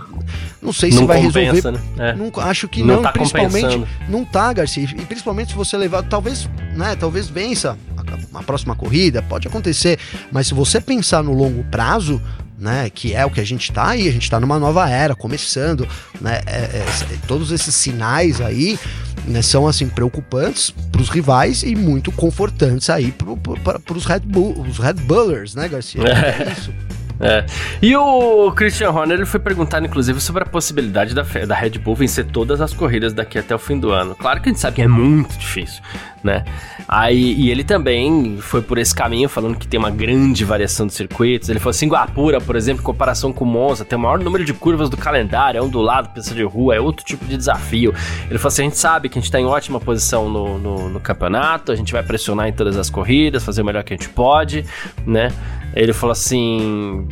[0.61, 1.79] não sei se não vai compensa, resolver.
[1.95, 2.09] Né?
[2.09, 2.15] É.
[2.15, 6.03] Não, acho que não, não tá principalmente não tá, Garcia, e principalmente se você levar,
[6.03, 9.99] talvez, né, talvez vença a, a próxima corrida, pode acontecer,
[10.31, 12.21] mas se você pensar no longo prazo,
[12.57, 15.15] né, que é o que a gente está aí, a gente está numa nova era,
[15.15, 15.87] começando,
[16.21, 16.85] né, é, é,
[17.27, 18.79] todos esses sinais aí
[19.25, 24.59] né, são assim preocupantes para os rivais e muito confortantes aí para os Red Bull,
[24.61, 26.01] os Red Bullers, né, Garcia?
[26.01, 26.73] É, é isso.
[27.19, 27.45] É.
[27.81, 31.95] E o Christian Horner ele foi perguntar, inclusive, sobre a possibilidade da, da Red Bull
[31.95, 34.15] vencer todas as corridas daqui até o fim do ano.
[34.15, 35.81] Claro que a gente sabe que é muito difícil,
[36.23, 36.43] né?
[36.87, 40.93] Aí, e ele também foi por esse caminho, falando que tem uma grande variação de
[40.93, 41.49] circuitos.
[41.49, 44.53] Ele falou assim: Singapura, por exemplo, em comparação com Monza, tem o maior número de
[44.53, 47.93] curvas do calendário, é um do lado, pista de rua, é outro tipo de desafio.
[48.29, 50.89] Ele falou assim: a gente sabe que a gente está em ótima posição no, no,
[50.89, 53.97] no campeonato, a gente vai pressionar em todas as corridas, fazer o melhor que a
[53.97, 54.65] gente pode,
[55.05, 55.31] né?
[55.75, 57.07] Ele falou assim.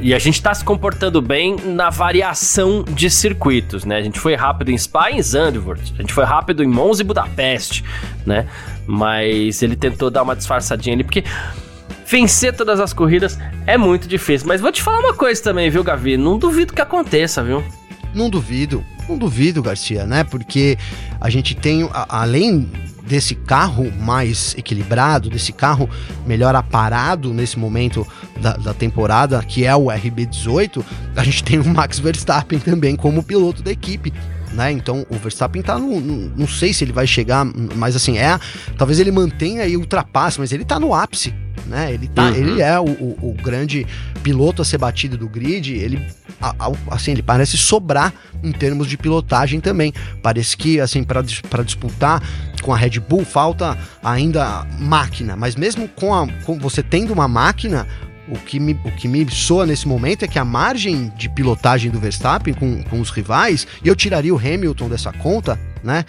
[0.00, 3.96] E a gente está se comportando bem na variação de circuitos, né?
[3.96, 7.02] A gente foi rápido em Spa e em Zandvoort, a gente foi rápido em Monza
[7.02, 7.84] e Budapeste,
[8.26, 8.46] né?
[8.86, 11.24] Mas ele tentou dar uma disfarçadinha ali, porque
[12.06, 14.46] vencer todas as corridas é muito difícil.
[14.46, 16.16] Mas vou te falar uma coisa também, viu, Gavi?
[16.16, 17.64] Não duvido que aconteça, viu?
[18.14, 20.24] Não duvido, não duvido, Garcia, né?
[20.24, 20.78] Porque
[21.20, 22.70] a gente tem, além
[23.06, 25.88] desse carro mais equilibrado, desse carro
[26.26, 28.06] melhor aparado nesse momento
[28.40, 30.82] da, da, temporada, que é o RB18,
[31.14, 34.12] a gente tem o Max Verstappen também como piloto da equipe.
[34.52, 34.70] Né?
[34.70, 38.38] Então o Verstappen tá no, no, Não sei se ele vai chegar, mas assim, é.
[38.78, 41.34] Talvez ele mantenha e ultrapasse, mas ele tá no ápice
[41.66, 41.92] né?
[41.92, 42.34] Ele, tá, uhum.
[42.34, 43.86] ele é o, o, o, grande
[44.22, 46.00] piloto a ser batido do grid, ele
[46.90, 49.92] assim, ele parece sobrar em termos de pilotagem também.
[50.22, 51.22] Parece que assim para
[51.62, 52.22] disputar
[52.62, 57.28] com a Red Bull falta ainda máquina, mas mesmo com, a, com você tendo uma
[57.28, 57.86] máquina,
[58.28, 61.90] o que, me, o que me soa nesse momento é que a margem de pilotagem
[61.90, 66.04] do Verstappen com, com os rivais, e eu tiraria o Hamilton dessa conta, né?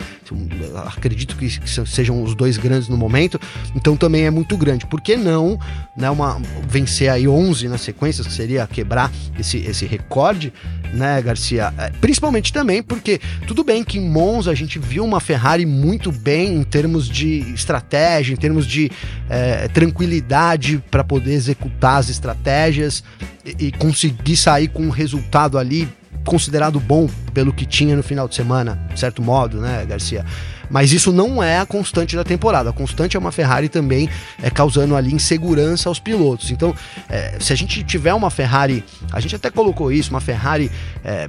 [0.86, 1.50] Acredito que,
[1.86, 3.40] sejam os dois grandes no momento,
[3.76, 4.86] então também é muito grande.
[4.86, 5.60] Por que não
[5.96, 10.54] né, uma, vencer aí 11 na sequência, que seria quebrar esse, esse recorde,
[10.94, 11.74] né, Garcia?
[11.78, 16.12] É, principalmente também porque, tudo bem que em Monza a gente viu uma Ferrari muito
[16.12, 18.90] bem em termos de estratégia, em termos de
[19.30, 23.04] é, tranquilidade para poder executar as estratégias
[23.46, 25.88] e, e conseguir sair com um resultado ali
[26.26, 30.26] considerado bom pelo que tinha no final de semana, de certo modo, né, Garcia?
[30.70, 32.72] Mas isso não é a constante da temporada.
[32.72, 34.10] A constante é uma Ferrari também
[34.42, 36.50] é, causando ali insegurança aos pilotos.
[36.50, 36.74] Então,
[37.08, 40.72] é, se a gente tiver uma Ferrari, a gente até colocou isso, uma Ferrari
[41.04, 41.28] é,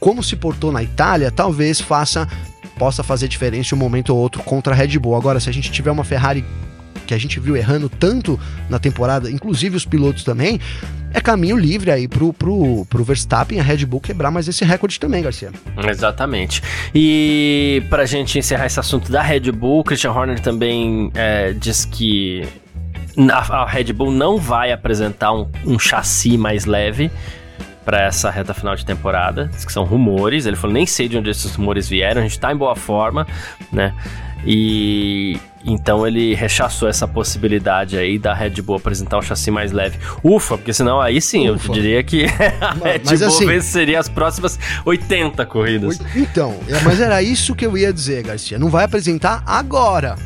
[0.00, 2.28] como se portou na Itália, talvez faça
[2.78, 5.16] possa fazer diferença um momento ou outro contra a Red Bull.
[5.16, 6.44] Agora, se a gente tiver uma Ferrari
[7.08, 10.60] que a gente viu errando tanto na temporada, inclusive os pilotos também,
[11.12, 14.98] é caminho livre aí pro, pro, pro Verstappen, a Red Bull quebrar mais esse recorde
[15.00, 15.50] também, Garcia.
[15.88, 16.62] Exatamente.
[16.94, 22.46] E pra gente encerrar esse assunto da Red Bull, Christian Horner também é, diz que
[23.30, 27.10] a, Red Bull não vai apresentar um, um chassi mais leve
[27.84, 30.46] para essa reta final de temporada, que são rumores.
[30.46, 33.26] Ele falou: nem sei de onde esses rumores vieram, a gente tá em boa forma,
[33.72, 33.94] né?
[34.46, 39.98] E então ele rechaçou essa possibilidade aí da Red Bull apresentar um chassi mais leve.
[40.22, 41.68] Ufa, porque senão aí sim Ufa.
[41.68, 42.24] eu diria que
[42.60, 46.00] a Red mas, Bull assim, venceria as próximas 80 corridas.
[46.14, 48.58] Então, é, mas era isso que eu ia dizer, Garcia.
[48.58, 50.16] Não vai apresentar agora,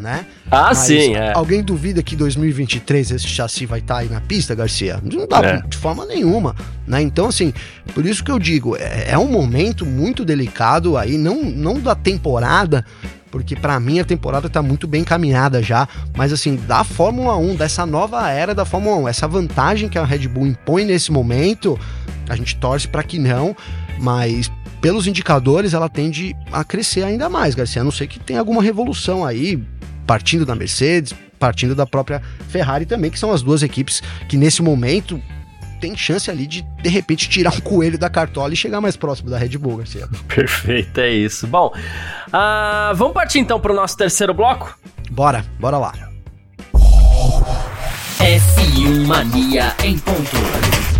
[0.00, 0.26] né?
[0.50, 1.32] Ah, mas sim, é.
[1.34, 5.00] Alguém duvida que 2023 esse chassi vai estar tá aí na pista, Garcia?
[5.02, 5.62] Não dá é.
[5.62, 7.00] de forma nenhuma, né?
[7.02, 7.52] Então, assim,
[7.94, 11.94] por isso que eu digo, é, é um momento muito delicado aí, não, não da
[11.94, 12.84] temporada,
[13.30, 17.56] porque para mim a temporada tá muito bem caminhada já, mas assim, da Fórmula 1,
[17.56, 21.78] dessa nova era da Fórmula 1, essa vantagem que a Red Bull impõe nesse momento,
[22.28, 23.54] a gente torce para que não,
[24.00, 28.38] mas pelos indicadores ela tende a crescer ainda mais, Garcia, a não sei que tem
[28.38, 29.62] alguma revolução aí,
[30.10, 34.60] partindo da Mercedes, partindo da própria Ferrari também, que são as duas equipes que nesse
[34.60, 35.22] momento
[35.80, 39.30] tem chance ali de, de repente, tirar um coelho da cartola e chegar mais próximo
[39.30, 40.08] da Red Bull, Garcia.
[40.26, 41.46] Perfeito, é isso.
[41.46, 44.76] Bom, uh, vamos partir então para o nosso terceiro bloco?
[45.12, 45.92] Bora, bora lá.
[48.18, 50.99] F1 Mania em ponto.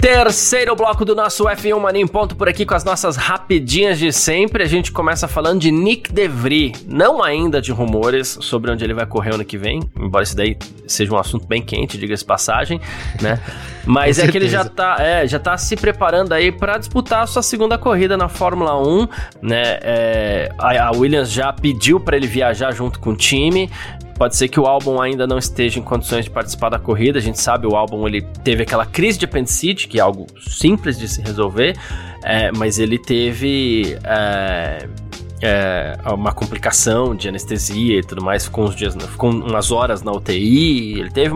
[0.00, 4.10] Terceiro bloco do nosso F1 Mania em ponto por aqui com as nossas rapidinhas de
[4.10, 4.62] sempre.
[4.62, 9.04] A gente começa falando de Nick DeVry, não ainda de rumores sobre onde ele vai
[9.04, 12.80] correr ano que vem, embora isso daí seja um assunto bem quente, diga-se passagem,
[13.20, 13.38] né?
[13.84, 17.26] Mas é que ele já tá, é, já tá se preparando aí para disputar a
[17.26, 19.08] sua segunda corrida na Fórmula 1,
[19.42, 19.78] né?
[19.82, 23.70] É, a Williams já pediu para ele viajar junto com o time.
[24.20, 27.18] Pode ser que o álbum ainda não esteja em condições de participar da corrida.
[27.18, 30.98] A gente sabe o álbum ele teve aquela crise de apendicite, que é algo simples
[30.98, 31.74] de se resolver,
[32.22, 34.86] é, mas ele teve é,
[35.40, 40.12] é, uma complicação de anestesia e tudo mais, ficou uns dias, ficou umas horas na
[40.12, 41.00] UTI.
[41.00, 41.34] Ele teve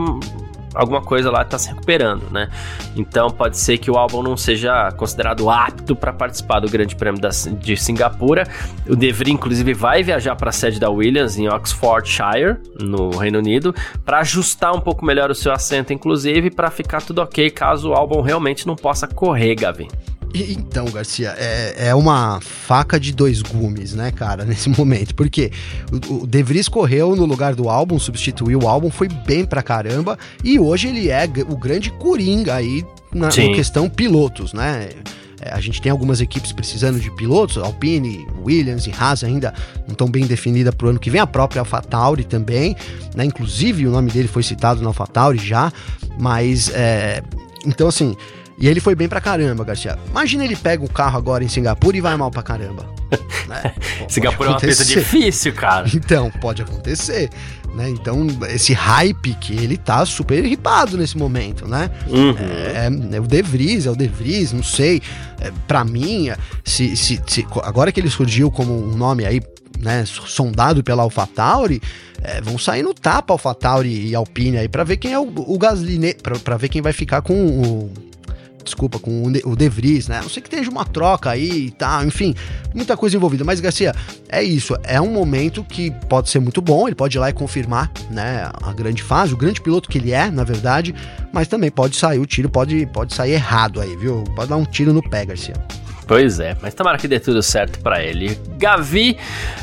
[0.74, 2.48] alguma coisa lá está se recuperando, né?
[2.96, 7.20] Então pode ser que o álbum não seja considerado apto para participar do Grande Prêmio
[7.20, 8.46] da, de Singapura.
[8.88, 13.38] O De Vries, inclusive, vai viajar para a sede da Williams em Oxfordshire, no Reino
[13.38, 17.90] Unido, para ajustar um pouco melhor o seu assento, inclusive, para ficar tudo ok caso
[17.90, 19.88] o álbum realmente não possa correr, Gavin.
[20.34, 25.14] Então, Garcia, é, é uma faca de dois gumes, né, cara, nesse momento.
[25.14, 25.52] Porque
[26.10, 29.62] o, o De Vries correu no lugar do álbum, substituiu o álbum, foi bem pra
[29.62, 30.18] caramba.
[30.42, 34.88] E hoje ele é o grande coringa aí na, na questão pilotos, né?
[35.40, 39.54] É, a gente tem algumas equipes precisando de pilotos, Alpine, Williams e Haas ainda
[39.86, 42.74] não estão bem definidas para o ano que vem, a própria AlphaTauri também,
[43.14, 43.24] né?
[43.24, 45.72] Inclusive o nome dele foi citado na AlphaTauri já,
[46.18, 47.22] mas é,
[47.66, 48.16] então assim,
[48.58, 49.98] e ele foi bem pra caramba, Garcia.
[50.08, 52.86] Imagina ele pega o carro agora em Singapura e vai mal pra caramba.
[53.48, 53.74] né?
[54.08, 55.86] Singapura é uma pista difícil, cara.
[55.94, 57.30] Então, pode acontecer.
[57.74, 57.90] Né?
[57.90, 61.90] Então, esse hype que ele tá super ripado nesse momento, né?
[62.08, 62.36] Uhum.
[62.38, 65.02] É, é, o De Vries, é o De Vries, não sei.
[65.40, 66.30] É, para mim,
[66.64, 69.42] se, se, se, agora que ele surgiu como um nome aí,
[69.80, 71.82] né, sondado pela AlphaTauri,
[72.22, 75.58] é, vão sair no tapa AlphaTauri e Alpine aí para ver quem é o, o
[75.58, 77.92] Gasly, para ver quem vai ficar com o
[78.64, 80.20] desculpa, com o De Vries, né?
[80.22, 82.34] Não sei que tenha uma troca aí e tá, tal, enfim,
[82.74, 83.44] muita coisa envolvida.
[83.44, 83.94] Mas, Garcia,
[84.28, 84.74] é isso.
[84.82, 88.50] É um momento que pode ser muito bom, ele pode ir lá e confirmar, né,
[88.62, 90.94] a grande fase, o grande piloto que ele é, na verdade,
[91.32, 94.24] mas também pode sair o tiro, pode, pode sair errado aí, viu?
[94.34, 95.54] Pode dar um tiro no pé, Garcia.
[96.06, 98.38] Pois é, mas tomara que dê tudo certo para ele.
[98.58, 99.16] Gavi,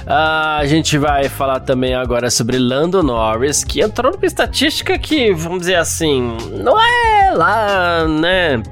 [0.05, 5.31] uh, a gente vai falar também agora sobre Lando Norris, que entrou numa estatística que,
[5.33, 8.63] vamos dizer assim, não é lá, né?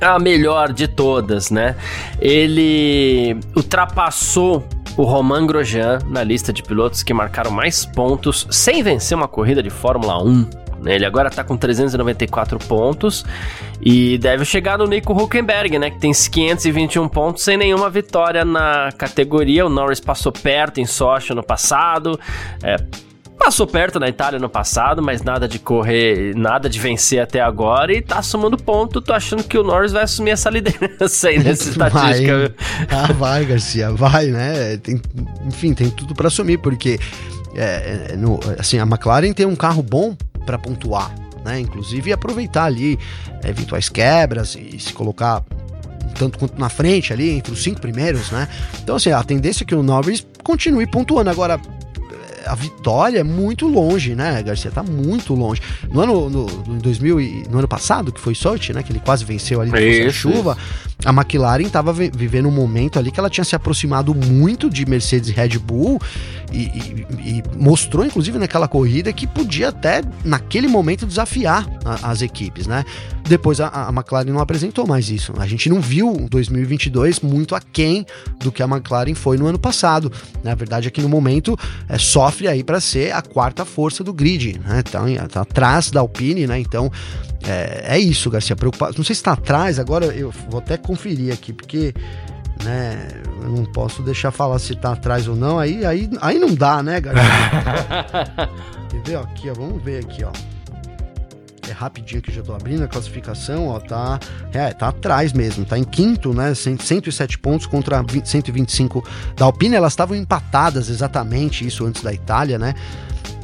[0.00, 1.76] A melhor de todas, né?
[2.20, 9.16] Ele ultrapassou o Romain Grosjean na lista de pilotos que marcaram mais pontos sem vencer
[9.16, 10.94] uma corrida de Fórmula 1 né?
[10.94, 13.24] Ele agora tá com 394 pontos
[13.80, 15.90] e deve chegar no Nico Huckenberg, né?
[15.90, 19.64] Que tem 521 pontos sem nenhuma vitória na categoria.
[19.64, 22.20] O Norris passou perto em Sochi no passado.
[22.62, 22.76] É,
[23.44, 27.92] passou perto na Itália no passado, mas nada de correr, nada de vencer até agora
[27.92, 29.02] e tá somando ponto.
[29.02, 32.38] Tô achando que o Norris vai assumir essa liderança aí nessa estatística.
[32.38, 32.54] Vai.
[32.88, 34.78] Ah, vai, Garcia, vai, né?
[34.78, 34.98] Tem,
[35.46, 36.98] enfim, tem tudo para assumir, porque
[37.54, 41.60] é, é, no, assim, a McLaren tem um carro bom para pontuar, né?
[41.60, 42.98] Inclusive aproveitar ali
[43.42, 45.44] é, eventuais quebras e se colocar
[46.14, 48.48] tanto quanto na frente ali, entre os cinco primeiros, né?
[48.82, 51.28] Então, assim, a tendência é que o Norris continue pontuando.
[51.28, 51.60] Agora,
[52.46, 54.70] a vitória é muito longe, né, Garcia?
[54.70, 55.60] Tá muito longe.
[55.90, 59.00] No ano, no, no 2000 e, no ano passado, que foi Sochi, né, que ele
[59.00, 60.56] quase venceu ali da chuva,
[61.04, 65.28] a McLaren estava vivendo um momento ali que ela tinha se aproximado muito de Mercedes
[65.28, 66.00] e Red Bull
[66.52, 67.06] e, e,
[67.38, 72.84] e mostrou, inclusive, naquela corrida que podia até, naquele momento, desafiar a, as equipes, né?
[73.26, 75.32] Depois a, a, McLaren não apresentou mais isso.
[75.38, 78.06] A gente não viu 2022 muito aquém
[78.38, 80.12] do que a McLaren foi no ano passado.
[80.42, 84.60] Na verdade, aqui no momento é, sofre aí para ser a quarta força do grid,
[84.64, 84.82] né?
[84.82, 86.58] Tá, tá atrás da Alpine, né?
[86.58, 86.90] Então
[87.46, 88.56] é, é isso, Garcia.
[88.56, 88.94] Preocupado.
[88.96, 91.94] Não sei se está atrás, agora eu vou até conferir aqui, porque
[92.62, 95.58] né, eu não posso deixar falar se está atrás ou não.
[95.58, 97.24] Aí, aí, aí não dá, né, Garcia?
[98.90, 99.16] Quer ver?
[99.18, 100.30] Aqui, ó, vamos ver aqui, ó.
[101.68, 104.18] É rapidinho que já tô abrindo a classificação, ó, tá,
[104.52, 109.02] é, tá atrás mesmo, tá em quinto, né, 107 pontos contra 125
[109.34, 112.74] da Alpine, elas estavam empatadas exatamente isso antes da Itália, né,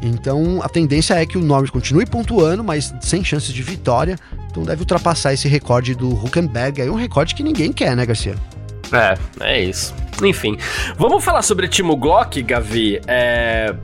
[0.03, 4.17] então a tendência é que o Norris continue pontuando, mas sem chances de vitória.
[4.51, 6.83] Então deve ultrapassar esse recorde do Huckenberg.
[6.83, 8.35] Aí um recorde que ninguém quer, né, Garcia?
[8.93, 9.95] É, é isso.
[10.23, 10.57] Enfim,
[10.97, 13.01] vamos falar sobre Timo Glock, Gavi.
[13.07, 13.75] É...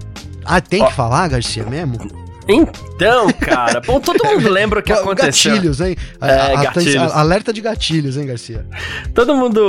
[0.44, 0.86] Ah, tem Ó...
[0.86, 2.25] que falar, Garcia, mesmo?
[2.48, 5.52] Então, cara, bom, todo mundo lembra o que aconteceu.
[5.52, 5.96] Gatilhos, hein?
[6.20, 7.12] É, gatilhos.
[7.12, 8.66] alerta de gatilhos, hein, Garcia?
[9.12, 9.60] Todo mundo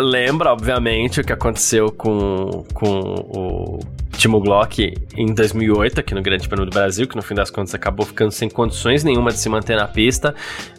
[0.00, 3.80] lembra, obviamente, o que aconteceu com, com o
[4.16, 7.74] Timo Glock em 2008, aqui no Grande Prêmio do Brasil, que no fim das contas
[7.74, 10.34] acabou ficando sem condições nenhuma de se manter na pista.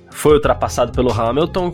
[0.10, 1.71] Foi ultrapassado pelo Hamilton,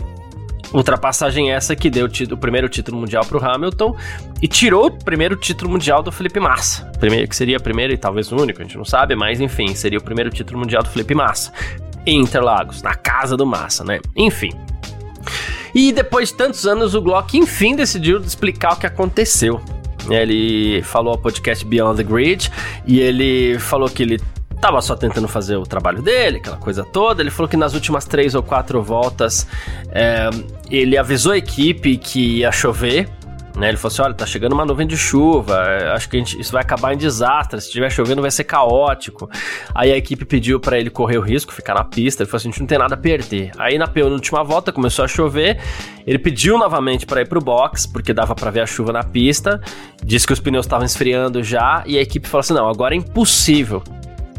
[0.73, 3.95] Ultrapassagem essa que deu o, primeiro título mundial para o Hamilton
[4.41, 6.86] e tirou o primeiro título mundial do Felipe Massa.
[6.99, 9.75] Primeiro que seria o primeiro e talvez o único, a gente não sabe, mas enfim,
[9.75, 11.51] seria o primeiro título mundial do Felipe Massa.
[12.05, 13.99] Em Interlagos, na casa do Massa, né?
[14.15, 14.51] Enfim.
[15.75, 19.62] E depois de tantos anos, o Glock enfim decidiu explicar o que aconteceu.
[20.10, 22.51] Ele falou ao podcast Beyond the Grid
[22.86, 24.19] e ele falou que ele
[24.62, 27.21] tava só tentando fazer o trabalho dele, aquela coisa toda.
[27.21, 29.47] Ele falou que nas últimas três ou quatro voltas
[29.89, 30.29] é,
[30.71, 33.10] ele avisou a equipe que ia chover.
[33.55, 35.62] Né, ele falou assim: olha, tá chegando uma nuvem de chuva,
[35.93, 37.60] acho que gente, isso vai acabar em desastre.
[37.60, 39.29] Se estiver chovendo, vai ser caótico.
[39.75, 42.23] Aí a equipe pediu para ele correr o risco, ficar na pista.
[42.23, 43.51] Ele falou assim: a gente não tem nada a perder.
[43.57, 45.60] Aí na penúltima volta começou a chover.
[46.07, 49.60] Ele pediu novamente para ir pro box, porque dava para ver a chuva na pista.
[50.03, 51.84] Disse que os pneus estavam esfriando já.
[51.86, 53.84] E a equipe falou assim: não, agora é impossível.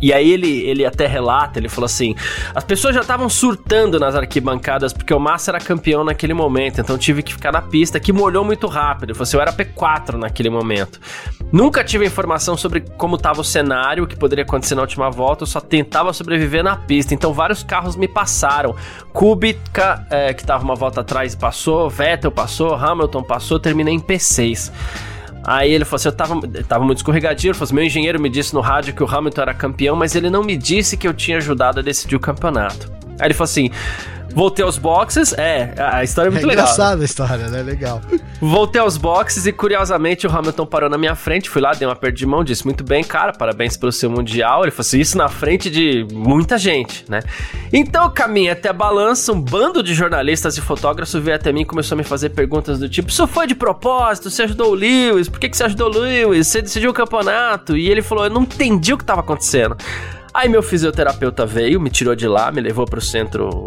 [0.03, 2.17] E aí ele, ele até relata, ele falou assim:
[2.53, 6.99] as pessoas já estavam surtando nas arquibancadas porque o Massa era campeão naquele momento, então
[6.99, 9.11] tive que ficar na pista, que molhou muito rápido.
[9.11, 11.01] Ele falou assim: eu era P4 naquele momento.
[11.53, 15.45] Nunca tive informação sobre como estava o cenário, o que poderia acontecer na última volta,
[15.45, 17.15] eu só tentava sobreviver na pista.
[17.15, 18.75] Então vários carros me passaram.
[19.13, 24.73] Kubica, é, que estava uma volta atrás, passou, Vettel passou, Hamilton passou, terminei em P6.
[25.45, 27.49] Aí ele falou assim: eu tava, tava muito escorregadio.
[27.49, 30.15] Ele falou assim: meu engenheiro me disse no rádio que o Hamilton era campeão, mas
[30.15, 33.02] ele não me disse que eu tinha ajudado a decidir o campeonato.
[33.19, 33.71] Aí ele falou assim:
[34.35, 36.65] Voltei aos boxes, é, a história é muito é legal.
[36.65, 37.63] engraçada a história, né?
[37.63, 38.01] Legal.
[38.41, 41.51] Voltei aos boxes e, curiosamente, o Hamilton parou na minha frente.
[41.51, 44.63] Fui lá, dei uma perda de mão, disse: Muito bem, cara, parabéns pelo seu Mundial.
[44.63, 47.21] Ele falou assim: Isso na frente de muita gente, né?
[47.73, 51.61] Então eu caminhei até a balança, um bando de jornalistas e fotógrafos veio até mim
[51.61, 54.31] e começou a me fazer perguntas do tipo: Isso foi de propósito?
[54.31, 55.29] Você ajudou o Lewis?
[55.29, 56.47] Por que, que você ajudou o Lewis?
[56.47, 57.77] Você decidiu o campeonato?
[57.77, 59.77] E ele falou: Eu não entendi o que estava acontecendo.
[60.35, 63.65] Aí meu fisioterapeuta veio, me tirou de lá, me levou pro centro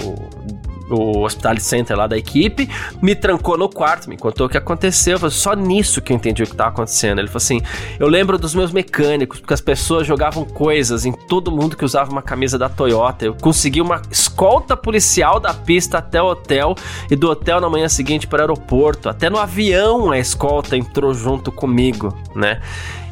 [0.89, 2.69] o Hospital Center lá da equipe,
[3.01, 5.17] me trancou no quarto, me contou o que aconteceu.
[5.17, 7.19] Falei, só nisso que eu entendi o que estava acontecendo.
[7.19, 7.61] Ele falou assim:
[7.99, 12.11] eu lembro dos meus mecânicos, porque as pessoas jogavam coisas em todo mundo que usava
[12.11, 13.25] uma camisa da Toyota.
[13.25, 16.75] Eu consegui uma escolta policial da pista até o hotel
[17.09, 19.09] e do hotel na manhã seguinte para o aeroporto.
[19.09, 22.61] Até no avião a escolta entrou junto comigo, né?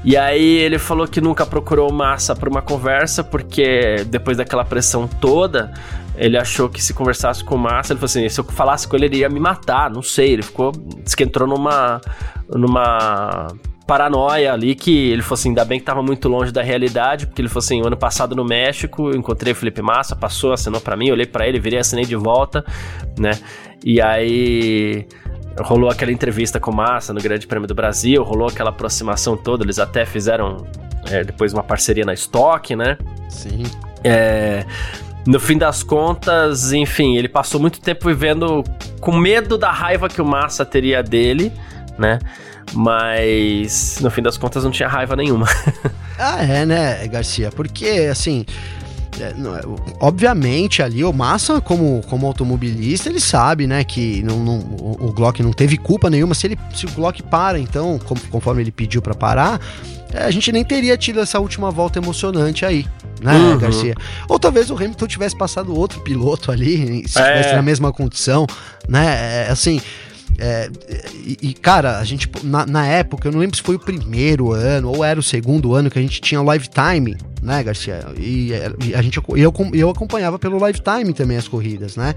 [0.03, 5.07] E aí ele falou que nunca procurou massa para uma conversa, porque depois daquela pressão
[5.07, 5.73] toda,
[6.17, 9.05] ele achou que se conversasse com massa, ele falou assim: se eu falasse com ele,
[9.05, 9.89] ele ia me matar.
[9.89, 10.71] Não sei, ele ficou.
[11.03, 12.01] Diz que entrou numa.
[12.49, 13.47] numa
[13.85, 17.41] paranoia ali que ele falou assim, ainda bem que tava muito longe da realidade, porque
[17.41, 20.95] ele falou assim, ano passado no México, eu encontrei o Felipe Massa, passou, assinou para
[20.95, 22.63] mim, olhei para ele, virei, assinei de volta,
[23.19, 23.31] né?
[23.83, 25.05] E aí
[25.59, 29.79] rolou aquela entrevista com Massa no Grande Prêmio do Brasil, rolou aquela aproximação toda, eles
[29.79, 30.65] até fizeram
[31.09, 32.97] é, depois uma parceria na Stock, né?
[33.29, 33.63] Sim.
[34.03, 34.65] É,
[35.25, 38.63] no fim das contas, enfim, ele passou muito tempo vivendo
[38.99, 41.51] com medo da raiva que o Massa teria dele,
[41.97, 42.19] né?
[42.73, 45.47] Mas no fim das contas não tinha raiva nenhuma.
[46.17, 47.51] ah, é, né, Garcia?
[47.51, 48.45] Porque, assim,
[49.99, 55.41] obviamente ali o Massa como, como automobilista ele sabe né que não, não, o, Glock
[55.41, 57.99] não teve culpa nenhuma se ele se o Glock para então
[58.29, 59.59] conforme ele pediu para parar
[60.13, 62.85] é, a gente nem teria tido essa última volta emocionante aí
[63.21, 63.57] né, uhum.
[63.57, 63.95] Garcia?
[64.27, 67.55] Ou talvez o Hamilton tivesse passado outro piloto ali, se estivesse é.
[67.55, 68.45] na mesma condição,
[68.87, 69.47] né?
[69.49, 69.79] Assim,
[70.37, 70.69] é,
[71.13, 74.51] e, e, cara, a gente, na, na, época, eu não lembro se foi o primeiro
[74.51, 78.05] ano ou era o segundo ano que a gente tinha o Lifetime, né, Garcia?
[78.17, 78.51] E,
[78.83, 82.15] e a gente, eu, eu acompanhava pelo Lifetime também as corridas, né?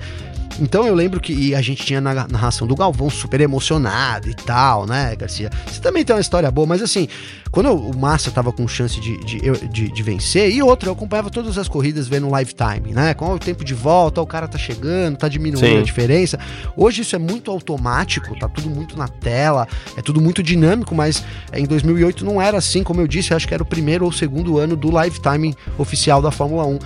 [0.61, 4.87] Então eu lembro que a gente tinha na narração do Galvão super emocionado e tal,
[4.87, 5.51] né, Garcia?
[5.67, 7.09] Você também tem uma história boa, mas assim,
[7.51, 9.39] quando o Massa tava com chance de, de,
[9.69, 13.13] de, de vencer, e outra, eu acompanhava todas as corridas vendo lifetime, né?
[13.13, 15.79] Com o tempo de volta, o cara tá chegando, tá diminuindo Sim.
[15.79, 16.39] a diferença.
[16.77, 21.23] Hoje isso é muito automático, tá tudo muito na tela, é tudo muito dinâmico, mas
[21.53, 24.59] em 2008 não era assim, como eu disse, acho que era o primeiro ou segundo
[24.59, 26.79] ano do lifetime oficial da Fórmula 1.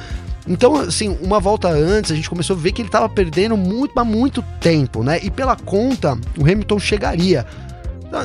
[0.51, 3.97] Então, assim, uma volta antes, a gente começou a ver que ele estava perdendo muito,
[3.97, 5.21] há muito tempo, né?
[5.23, 7.47] E pela conta, o Hamilton chegaria.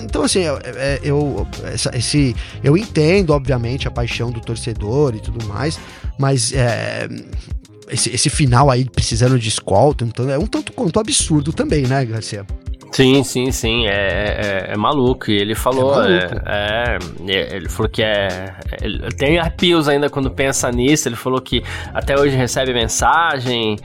[0.03, 1.47] Então, assim, eu, é, eu,
[1.93, 5.77] esse, eu entendo, obviamente, a paixão do torcedor e tudo mais,
[6.17, 7.07] mas é,
[7.91, 12.03] esse, esse final aí precisando de escolta, então é um tanto quanto absurdo também, né,
[12.05, 12.43] Garcia?
[12.95, 15.29] Sim, sim, sim, é, é, é maluco.
[15.29, 20.31] E ele falou, é, é, é ele falou que é, ele tem arrepios ainda quando
[20.31, 21.09] pensa nisso.
[21.09, 21.61] Ele falou que
[21.93, 23.77] até hoje recebe mensagem,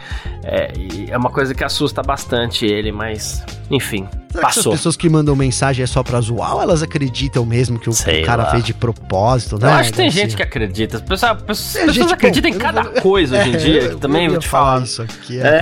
[0.44, 0.70] é,
[1.08, 4.06] é uma coisa que assusta bastante ele, mas enfim.
[4.30, 4.62] Será passou.
[4.62, 7.90] que as pessoas que mandam mensagem é só pra zoar ou elas acreditam mesmo que
[7.90, 8.50] o Sei cara lá.
[8.52, 9.66] fez de propósito, né?
[9.66, 10.98] Eu acho que tem gente que acredita.
[10.98, 14.46] As pessoas, pessoas, pessoas acreditam em cada coisa hoje em dia, que também vou te
[14.46, 14.82] falar.
[14.82, 15.60] Isso aqui é.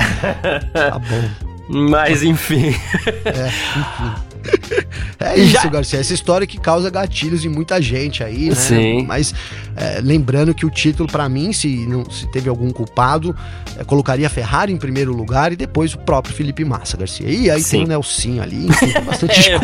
[0.75, 1.48] Tá bom.
[1.69, 2.75] Mas enfim.
[3.25, 3.47] É,
[3.79, 4.29] enfim.
[5.21, 5.67] É isso, Já...
[5.67, 5.99] Garcia.
[6.01, 8.55] Essa história que causa gatilhos em muita gente aí, né?
[8.55, 9.05] Sim.
[9.07, 9.35] Mas
[9.79, 13.35] é, lembrando que o título, para mim, se, não, se teve algum culpado,
[13.79, 17.29] é, colocaria a Ferrari em primeiro lugar e depois o próprio Felipe Massa, Garcia.
[17.29, 17.71] E aí Sim.
[17.71, 19.59] tem o Nelsinho ali, enfim, tem bastante é,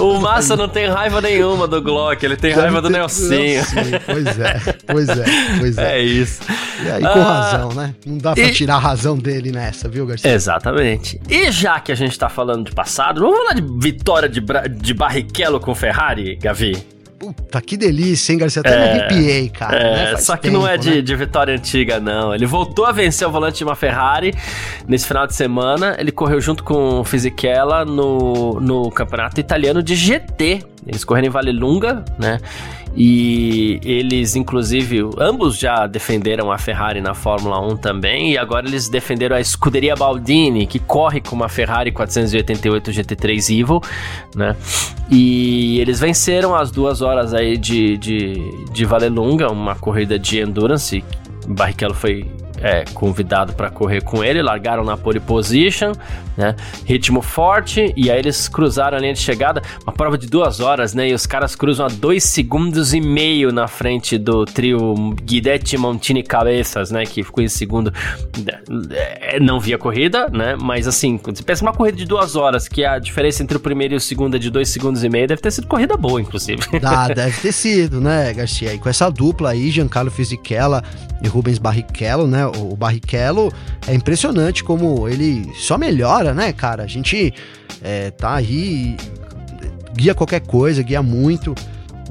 [0.00, 3.62] O Massa não tem raiva nenhuma do Glock, ele tem raiva do Nelsinho.
[4.04, 5.24] Pois é, pois é,
[5.58, 5.92] pois é.
[5.92, 6.40] É isso.
[6.84, 7.94] E aí, com ah, razão, né?
[8.06, 8.52] Não dá pra e...
[8.52, 10.32] tirar a razão dele nessa, viu, Garcia?
[10.32, 11.20] Exatamente.
[11.28, 14.40] E já que a gente tá falando de passado, vamos falar de vitória de,
[14.80, 17.01] de Barrichello com Ferrari, Gavi?
[17.22, 18.58] Puta, que delícia, hein, Garcia?
[18.58, 19.76] Até é, me arrepiei, cara.
[19.76, 20.16] É, né?
[20.16, 21.00] Só que tempo, não é de, né?
[21.02, 22.34] de, vitória antiga, não.
[22.34, 24.34] Ele voltou a vencer o volante de uma Ferrari
[24.88, 25.94] nesse final de semana.
[26.00, 30.64] Ele correu junto com o Fisichella no, no campeonato italiano de GT.
[30.84, 32.40] Eles correram em Valelunga, né?
[32.94, 38.32] E eles, inclusive, ambos já defenderam a Ferrari na Fórmula 1 também.
[38.32, 43.80] E agora eles defenderam a Scuderia Baldini, que corre com uma Ferrari 488 GT3 Evil,
[44.36, 44.54] né?
[45.10, 51.02] E eles venceram as duas horas aí de, de, de Valelunga, uma corrida de endurance.
[51.48, 52.26] Barrichello foi
[52.62, 55.92] é, convidado para correr com ele, largaram na pole position,
[56.36, 56.54] né?
[56.84, 60.94] Ritmo forte, e aí eles cruzaram a linha de chegada, uma prova de duas horas,
[60.94, 61.08] né?
[61.08, 66.22] E os caras cruzam a dois segundos e meio na frente do trio Guidetti, Montini
[66.22, 67.04] Cabeças, né?
[67.04, 67.92] Que ficou em segundo.
[69.20, 70.56] É, não via corrida, né?
[70.60, 73.94] Mas assim, você pensa numa corrida de duas horas, que a diferença entre o primeiro
[73.94, 76.62] e o segundo é de dois segundos e meio, deve ter sido corrida boa, inclusive.
[76.84, 78.74] Ah, deve ter sido, né, Garcia?
[78.74, 80.82] E com essa dupla aí, Giancarlo Fisichella
[81.22, 82.44] e Rubens Barrichello, né?
[82.58, 83.52] O Barrichello
[83.86, 86.82] é impressionante como ele só melhora, né, cara?
[86.82, 87.32] A gente
[87.82, 88.96] é, tá aí,
[89.94, 91.54] guia qualquer coisa, guia muito.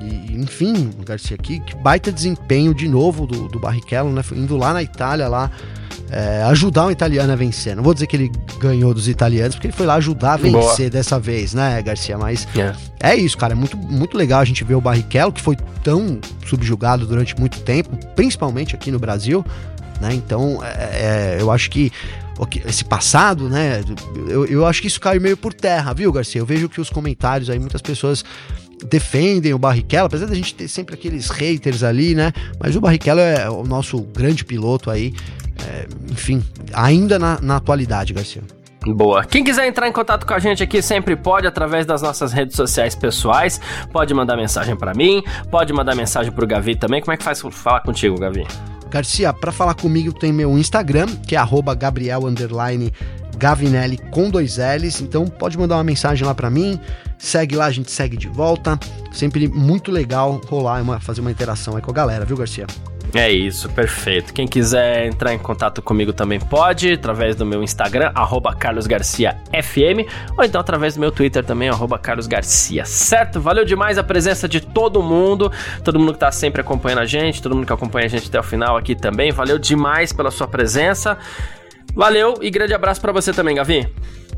[0.01, 4.23] E, enfim, Garcia, aqui, que baita desempenho de novo do, do Barrichello, né?
[4.33, 5.51] Indo lá na Itália, lá
[6.11, 7.75] é, ajudar um italiano a vencer.
[7.75, 10.89] Não vou dizer que ele ganhou dos italianos, porque ele foi lá ajudar a vencer
[10.89, 10.89] Boa.
[10.89, 12.17] dessa vez, né, Garcia?
[12.17, 12.73] Mas É.
[13.11, 13.53] é isso, cara.
[13.53, 17.61] É muito, muito legal a gente ver o Barrichello, que foi tão subjugado durante muito
[17.61, 19.45] tempo, principalmente aqui no Brasil,
[20.01, 20.13] né?
[20.13, 21.91] Então, é, é, eu acho que
[22.65, 23.83] esse passado, né?
[24.27, 26.41] Eu, eu acho que isso caiu meio por terra, viu, Garcia?
[26.41, 28.25] Eu vejo que os comentários aí, muitas pessoas
[28.89, 32.33] defendem o Barrichello, apesar da gente ter sempre aqueles haters ali, né?
[32.59, 35.13] Mas o Barrichello é o nosso grande piloto aí,
[35.67, 36.43] é, enfim,
[36.73, 38.41] ainda na, na atualidade, Garcia.
[38.83, 39.23] Boa.
[39.23, 42.55] Quem quiser entrar em contato com a gente aqui sempre pode através das nossas redes
[42.55, 43.61] sociais pessoais.
[43.91, 45.21] Pode mandar mensagem pra mim,
[45.51, 46.99] pode mandar mensagem pro Gavi também.
[46.99, 48.43] Como é que faz falar contigo, Gavi?
[48.91, 51.39] Garcia, para falar comigo tem meu Instagram, que é
[51.73, 52.23] Gabriel
[53.37, 54.99] Gavinelli com dois L's.
[54.99, 56.77] Então pode mandar uma mensagem lá para mim.
[57.17, 58.77] Segue lá, a gente segue de volta.
[59.13, 62.67] Sempre muito legal rolar, uma, fazer uma interação aí com a galera, viu, Garcia?
[63.13, 64.33] É isso, perfeito.
[64.33, 68.11] Quem quiser entrar em contato comigo também pode, através do meu Instagram,
[68.57, 70.07] carlosgarciafm,
[70.37, 71.69] ou então através do meu Twitter também,
[72.01, 73.41] carlosgarcia, certo?
[73.41, 75.51] Valeu demais a presença de todo mundo,
[75.83, 78.39] todo mundo que tá sempre acompanhando a gente, todo mundo que acompanha a gente até
[78.39, 81.17] o final aqui também, valeu demais pela sua presença.
[81.93, 83.85] Valeu e grande abraço pra você também, Gavi.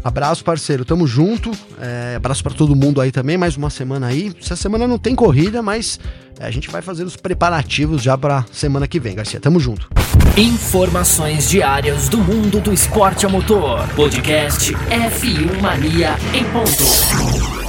[0.04, 0.84] Abraço, parceiro.
[0.84, 1.51] Tamo junto.
[1.80, 3.38] É, abraço para todo mundo aí também.
[3.38, 4.34] Mais uma semana aí.
[4.41, 5.99] Essa semana não tem corrida, mas
[6.39, 9.39] é, a gente vai fazer os preparativos já pra semana que vem, Garcia.
[9.39, 9.88] Tamo junto.
[10.36, 13.88] Informações diárias do mundo do esporte a motor.
[13.95, 17.62] Podcast F1 Mania em ponto.